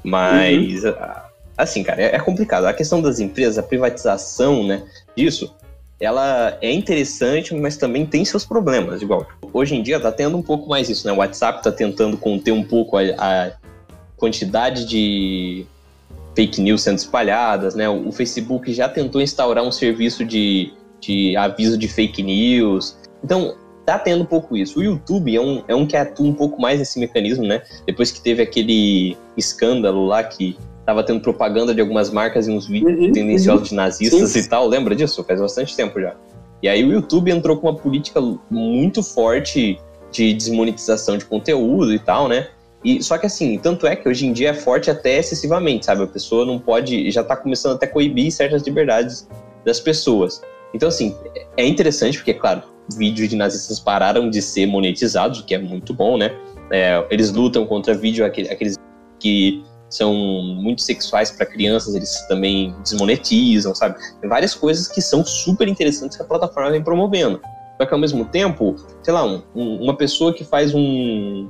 [0.02, 0.94] Mas, uhum.
[1.62, 2.64] Assim, cara, é, é complicado.
[2.64, 4.82] A questão das empresas, a privatização, né,
[5.16, 5.54] disso,
[6.00, 9.26] ela é interessante, mas também tem seus problemas, igual.
[9.52, 11.12] Hoje em dia tá tendo um pouco mais isso, né?
[11.12, 13.52] O WhatsApp tá tentando conter um pouco a, a
[14.16, 15.66] quantidade de
[16.34, 17.88] fake news sendo espalhadas, né?
[17.88, 22.96] O Facebook já tentou instaurar um serviço de, de aviso de fake news.
[23.22, 23.54] Então,
[23.84, 24.78] tá tendo um pouco isso.
[24.78, 27.62] O YouTube é um, é um que atua um pouco mais nesse mecanismo, né?
[27.86, 32.66] Depois que teve aquele escândalo lá que tava tendo propaganda de algumas marcas e uns
[32.66, 33.68] vídeos uhum, tendenciosos uhum.
[33.68, 34.40] de nazistas Sim.
[34.40, 34.66] e tal.
[34.66, 35.22] Lembra disso?
[35.24, 36.14] Faz bastante tempo já.
[36.62, 38.20] E aí o YouTube entrou com uma política
[38.50, 39.78] muito forte
[40.10, 42.48] de desmonetização de conteúdo e tal, né?
[42.84, 46.02] E só que assim, tanto é que hoje em dia é forte até excessivamente, sabe?
[46.02, 49.28] A pessoa não pode, já tá começando até a coibir certas liberdades
[49.64, 50.42] das pessoas.
[50.74, 51.14] Então assim,
[51.56, 52.62] é interessante porque, claro,
[52.96, 56.34] vídeos de nazistas pararam de ser monetizados, o que é muito bom, né?
[56.70, 58.76] É, eles lutam contra vídeo aqueles
[59.18, 63.98] que são muito sexuais para crianças, eles também desmonetizam, sabe?
[64.20, 67.40] Tem várias coisas que são super interessantes que a plataforma vem promovendo.
[67.80, 71.48] Só que ao mesmo tempo, sei lá, um, uma pessoa que faz um.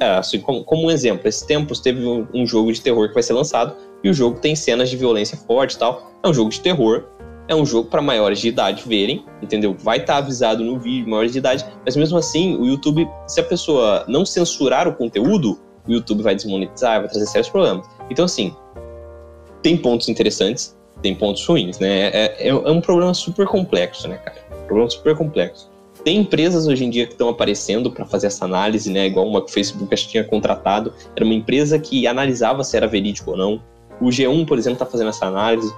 [0.00, 3.22] Ah, assim, como, um exemplo, esses tempos teve um, um, jogo de terror que vai
[3.22, 6.10] ser lançado e o jogo tem cenas de violência forte e tal.
[6.24, 7.04] É um jogo de terror,
[7.46, 9.76] é um jogo para maiores de idade verem, entendeu?
[9.78, 13.38] Vai estar tá avisado no vídeo, maiores de idade, mas mesmo assim, o YouTube, se
[13.38, 15.58] a pessoa não censurar o conteúdo,
[15.88, 17.86] o YouTube vai desmonetizar, vai trazer sérios problemas.
[18.10, 18.54] Então, assim,
[19.62, 22.08] tem pontos interessantes, tem pontos ruins, né?
[22.08, 24.36] É, é, é um problema super complexo, né, cara?
[24.62, 25.70] Um problema super complexo.
[26.04, 29.06] Tem empresas hoje em dia que estão aparecendo para fazer essa análise, né?
[29.06, 30.92] Igual uma que o Facebook acho que tinha contratado.
[31.16, 33.62] Era uma empresa que analisava se era verídico ou não.
[34.00, 35.72] O G1, por exemplo, está fazendo essa análise.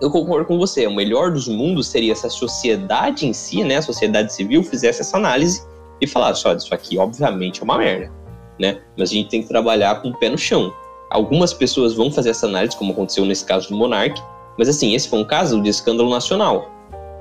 [0.00, 0.86] Eu concordo com você.
[0.86, 5.00] O melhor dos mundos seria se a sociedade em si, né, a sociedade civil, fizesse
[5.00, 5.64] essa análise
[6.00, 8.10] e falasse: olha, isso aqui obviamente é uma merda
[8.58, 8.78] né?
[8.96, 10.72] Mas a gente tem que trabalhar com o pé no chão.
[11.10, 14.20] Algumas pessoas vão fazer essa análise, como aconteceu nesse caso do Monark,
[14.58, 16.70] mas assim, esse foi um caso de escândalo nacional,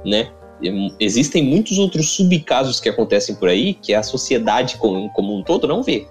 [0.06, 0.32] né?
[1.00, 5.68] Existem muitos outros subcasos que acontecem por aí que a sociedade como, como um todo
[5.68, 6.08] não vê,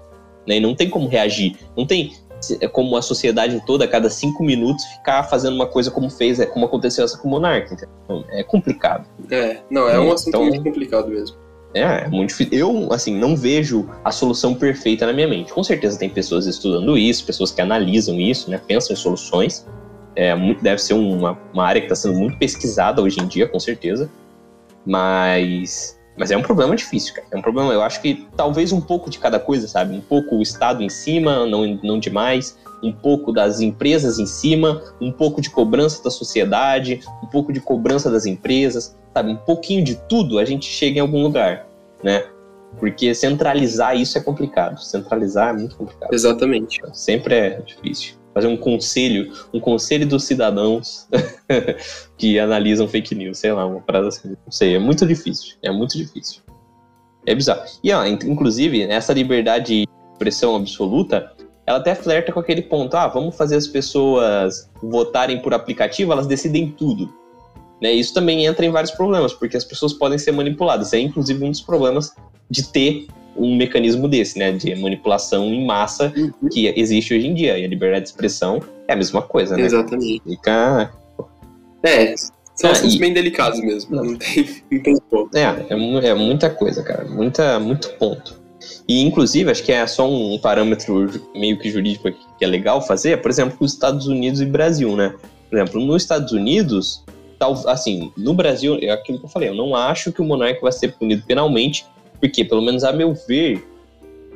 [0.47, 0.57] né?
[0.57, 2.13] E não tem como reagir, não tem
[2.71, 6.45] como a sociedade toda a cada cinco minutos ficar fazendo uma coisa como fez, é,
[6.45, 7.73] como aconteceu essa com o Monark.
[7.73, 9.07] Então, é complicado.
[9.31, 11.37] É, não, é um assunto então, muito complicado mesmo.
[11.75, 12.57] É, é muito difícil.
[12.57, 15.51] Eu, assim, não vejo a solução perfeita na minha mente.
[15.51, 19.67] Com certeza tem pessoas estudando isso, pessoas que analisam isso, né, pensam em soluções.
[20.15, 23.45] É, muito, deve ser uma, uma área que está sendo muito pesquisada hoje em dia,
[23.45, 24.09] com certeza.
[24.85, 27.27] Mas, mas é um problema difícil, cara.
[27.29, 29.93] É um problema, eu acho que talvez um pouco de cada coisa, sabe?
[29.93, 32.57] Um pouco o Estado em cima, não, não demais.
[32.81, 37.59] Um pouco das empresas em cima, um pouco de cobrança da sociedade, um pouco de
[37.59, 41.64] cobrança das empresas sabe, um pouquinho de tudo, a gente chega em algum lugar,
[42.05, 42.23] né?
[42.79, 44.79] Porque centralizar isso é complicado.
[44.79, 46.13] Centralizar é muito complicado.
[46.13, 46.79] Exatamente.
[46.93, 48.13] Sempre é difícil.
[48.31, 51.07] Fazer um conselho, um conselho dos cidadãos
[52.17, 54.29] que analisam fake news, sei lá, uma frase assim.
[54.29, 55.55] Não sei, é muito difícil.
[55.63, 56.41] É muito difícil.
[57.25, 57.63] É bizarro.
[57.83, 61.31] E, ó, inclusive, essa liberdade de expressão absoluta,
[61.65, 62.95] ela até flerta com aquele ponto.
[62.95, 67.11] Ah, vamos fazer as pessoas votarem por aplicativo, elas decidem tudo.
[67.81, 67.91] Né?
[67.91, 70.93] Isso também entra em vários problemas, porque as pessoas podem ser manipuladas.
[70.93, 72.13] É inclusive um dos problemas
[72.49, 76.49] de ter um mecanismo desse, né, de manipulação em massa uhum.
[76.49, 77.57] que existe hoje em dia.
[77.57, 79.63] E a liberdade de expressão é a mesma coisa, né?
[79.63, 80.21] Exatamente.
[80.23, 80.93] Fica...
[81.83, 82.15] É,
[82.55, 82.99] são ah, assuntos e...
[82.99, 83.95] bem delicados mesmo.
[83.95, 85.37] Não, não tem, não tem ponto.
[85.37, 87.05] É, é, é, muita coisa, cara.
[87.05, 88.39] Muita, muito ponto.
[88.87, 92.81] E, inclusive, acho que é só um parâmetro meio que jurídico aqui que é legal
[92.81, 95.13] fazer, por exemplo, os Estados Unidos e Brasil, né?
[95.49, 97.03] Por exemplo, nos Estados Unidos,
[97.37, 100.61] tal, assim, no Brasil, é aquilo que eu falei, eu não acho que o monarca
[100.61, 101.85] vai ser punido penalmente,
[102.19, 103.65] porque, pelo menos a meu ver,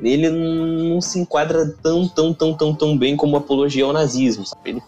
[0.02, 4.70] ele não se enquadra tão, tão, tão, tão, tão bem como apologia ao nazismo, sabe?
[4.70, 4.82] Ele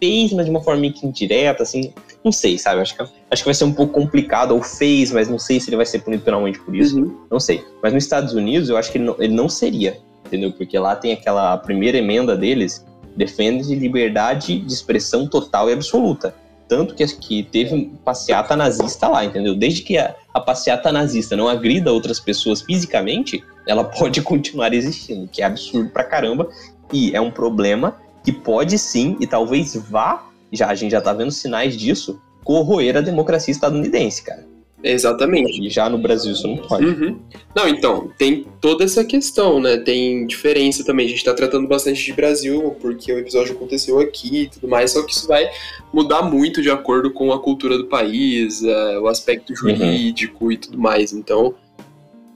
[0.00, 1.92] fez, mas de uma forma indireta, assim,
[2.24, 2.80] não sei, sabe?
[2.80, 5.68] Acho que, acho que vai ser um pouco complicado, ou fez, mas não sei se
[5.68, 7.26] ele vai ser punido penalmente por isso, uhum.
[7.30, 7.64] não sei.
[7.82, 10.52] Mas nos Estados Unidos, eu acho que ele não, ele não seria, entendeu?
[10.52, 12.84] Porque lá tem aquela primeira emenda deles
[13.16, 16.34] defende liberdade de expressão total e absoluta.
[16.68, 19.54] Tanto que, que teve passeata nazista lá, entendeu?
[19.54, 25.28] Desde que a, a passeata nazista não agrida outras pessoas fisicamente, ela pode continuar existindo,
[25.28, 26.48] que é absurdo pra caramba.
[26.92, 31.12] E é um problema que pode sim, e talvez vá, já a gente já tá
[31.12, 34.44] vendo sinais disso, corroer a democracia estadunidense, cara.
[34.86, 35.66] Exatamente.
[35.66, 36.86] E já no Brasil isso não pode.
[36.86, 37.18] Uhum.
[37.54, 39.76] Não, então, tem toda essa questão, né?
[39.78, 41.06] Tem diferença também.
[41.06, 44.92] A gente tá tratando bastante de Brasil, porque o episódio aconteceu aqui e tudo mais,
[44.92, 45.50] só que isso vai
[45.92, 49.56] mudar muito de acordo com a cultura do país, é, o aspecto uhum.
[49.56, 50.52] jurídico uhum.
[50.52, 51.12] e tudo mais.
[51.12, 51.54] Então,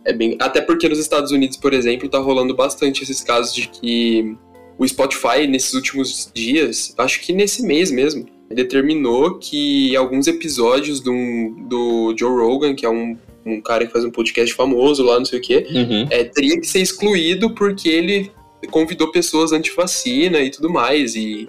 [0.04, 0.36] é bem.
[0.40, 4.36] Até porque nos Estados Unidos, por exemplo, tá rolando bastante esses casos de que
[4.78, 11.12] o Spotify, nesses últimos dias, acho que nesse mês mesmo, determinou que alguns episódios do,
[11.68, 15.24] do Joe Rogan, que é um, um cara que faz um podcast famoso lá, não
[15.24, 16.06] sei o quê, uhum.
[16.10, 18.30] é, teria que ser excluído porque ele
[18.70, 21.14] convidou pessoas anti-vacina e tudo mais.
[21.14, 21.48] E,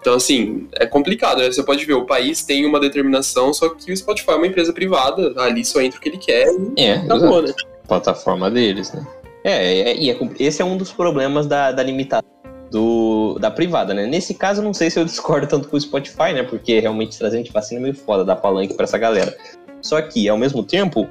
[0.00, 1.50] então, assim, é complicado, né?
[1.50, 4.72] Você pode ver, o país tem uma determinação, só que o Spotify é uma empresa
[4.72, 7.54] privada, ali só entra o que ele quer e é, acabou, né?
[7.86, 9.06] Plataforma deles, né?
[9.44, 12.41] É, é, e é, esse é um dos problemas da, da limitação
[12.72, 14.06] do, da privada, né?
[14.06, 16.42] Nesse caso, não sei se eu discordo tanto com o Spotify, né?
[16.42, 19.36] Porque realmente trazer antivacina é meio foda, dar palanque para essa galera.
[19.82, 21.06] Só que, ao mesmo tempo,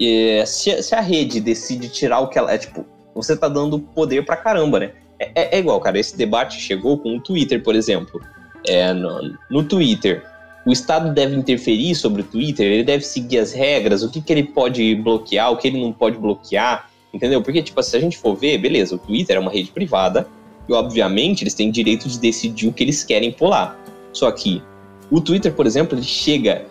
[0.00, 2.52] é, se, se, a rede decide tirar o que ela.
[2.52, 4.92] É tipo, você tá dando poder pra caramba, né?
[5.18, 8.20] É, é, é igual, cara, esse debate chegou com o Twitter, por exemplo.
[8.66, 10.24] É, no, no Twitter,
[10.64, 14.32] o Estado deve interferir sobre o Twitter, ele deve seguir as regras, o que, que
[14.32, 17.42] ele pode bloquear, o que ele não pode bloquear, entendeu?
[17.42, 20.26] Porque, tipo, se a gente for ver, beleza, o Twitter é uma rede privada,
[20.68, 23.78] e, obviamente, eles têm direito de decidir o que eles querem pular.
[24.12, 24.62] Só que
[25.10, 26.64] o Twitter, por exemplo, ele chega.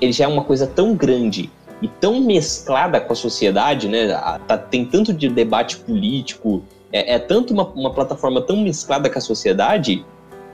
[0.00, 4.08] Ele já é uma coisa tão grande e tão mesclada com a sociedade, né?
[4.46, 6.62] Tá, tem tanto de debate político,
[6.92, 10.04] é, é tanto uma, uma plataforma tão mesclada com a sociedade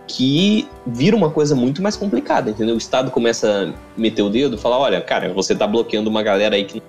[0.06, 2.74] que vira uma coisa muito mais complicada, entendeu?
[2.74, 6.56] O Estado começa a meter o dedo falar, olha, cara, você tá bloqueando uma galera
[6.56, 6.82] aí que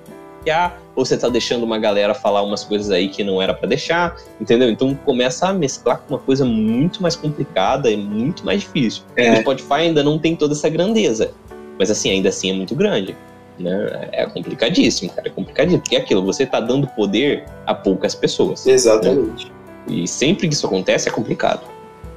[0.95, 4.15] ou você tá deixando uma galera falar umas coisas aí que não era para deixar,
[4.39, 4.69] entendeu?
[4.69, 9.03] Então começa a mesclar com uma coisa muito mais complicada e muito mais difícil.
[9.15, 9.33] É.
[9.33, 11.31] O Spotify ainda não tem toda essa grandeza,
[11.77, 13.15] mas assim, ainda assim é muito grande.
[13.57, 14.09] Né?
[14.13, 18.65] É complicadíssimo, cara, é complicadíssimo, porque é aquilo, você tá dando poder a poucas pessoas.
[18.65, 18.73] Né?
[18.73, 19.47] Exatamente.
[19.47, 19.51] Né?
[19.87, 21.61] E sempre que isso acontece é complicado.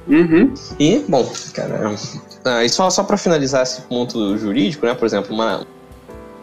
[0.07, 0.53] Uhum.
[0.79, 1.95] E, bom, cara,
[2.45, 4.93] ah, e só, só para finalizar esse ponto jurídico, né?
[4.93, 5.65] Por exemplo, uma,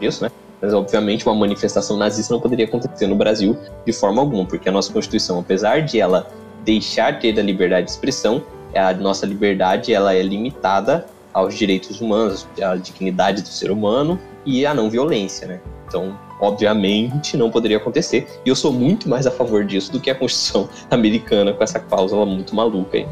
[0.01, 0.31] isso, né?
[0.61, 4.71] Mas, obviamente, uma manifestação nazista não poderia acontecer no Brasil de forma alguma, porque a
[4.71, 6.27] nossa Constituição, apesar de ela
[6.63, 8.43] deixar ter a liberdade de expressão,
[8.75, 14.65] a nossa liberdade ela é limitada aos direitos humanos, à dignidade do ser humano e
[14.65, 15.59] à não violência, né?
[15.87, 18.27] Então, obviamente, não poderia acontecer.
[18.45, 21.79] E eu sou muito mais a favor disso do que a Constituição americana com essa
[21.79, 23.07] cláusula muito maluca aí.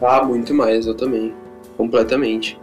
[0.00, 1.34] Ah, muito mais, eu também.
[1.76, 2.60] Completamente.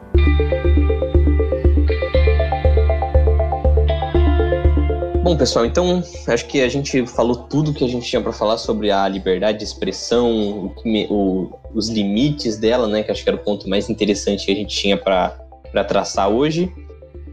[5.29, 8.57] Bom, pessoal, então acho que a gente falou tudo que a gente tinha para falar
[8.57, 10.73] sobre a liberdade de expressão, o,
[11.07, 13.03] o, os limites dela, né?
[13.03, 15.37] Que acho que era o ponto mais interessante que a gente tinha para
[15.87, 16.73] traçar hoje.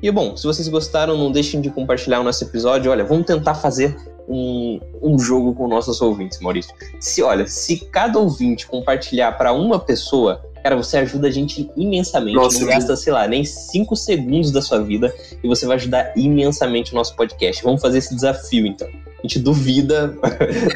[0.02, 2.90] E bom, se vocês gostaram, não deixem de compartilhar o nosso episódio.
[2.90, 3.96] Olha, vamos tentar fazer
[4.28, 6.74] um, um jogo com nossos ouvintes, Maurício.
[7.00, 12.34] Se olha, se cada ouvinte compartilhar para uma pessoa, Cara, você ajuda a gente imensamente.
[12.34, 16.12] Nossa, não gasta, sei lá, nem cinco segundos da sua vida e você vai ajudar
[16.16, 17.62] imensamente o nosso podcast.
[17.62, 18.88] Vamos fazer esse desafio, então.
[18.88, 20.12] A gente duvida,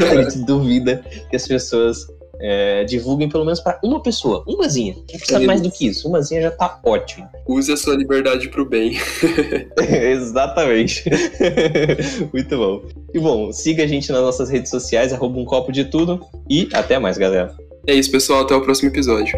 [0.08, 2.06] a gente duvida que as pessoas
[2.40, 4.94] é, divulguem pelo menos para uma pessoa, umazinha.
[4.94, 7.28] Não precisa é mais do que isso, umazinha já tá ótimo.
[7.48, 8.96] Use a sua liberdade pro bem.
[9.90, 11.10] Exatamente.
[12.32, 12.82] Muito bom.
[13.12, 16.68] E bom, siga a gente nas nossas redes sociais, arroba um copo de tudo e
[16.72, 17.52] até mais, galera.
[17.88, 18.42] É isso, pessoal.
[18.42, 19.34] Até o próximo episódio.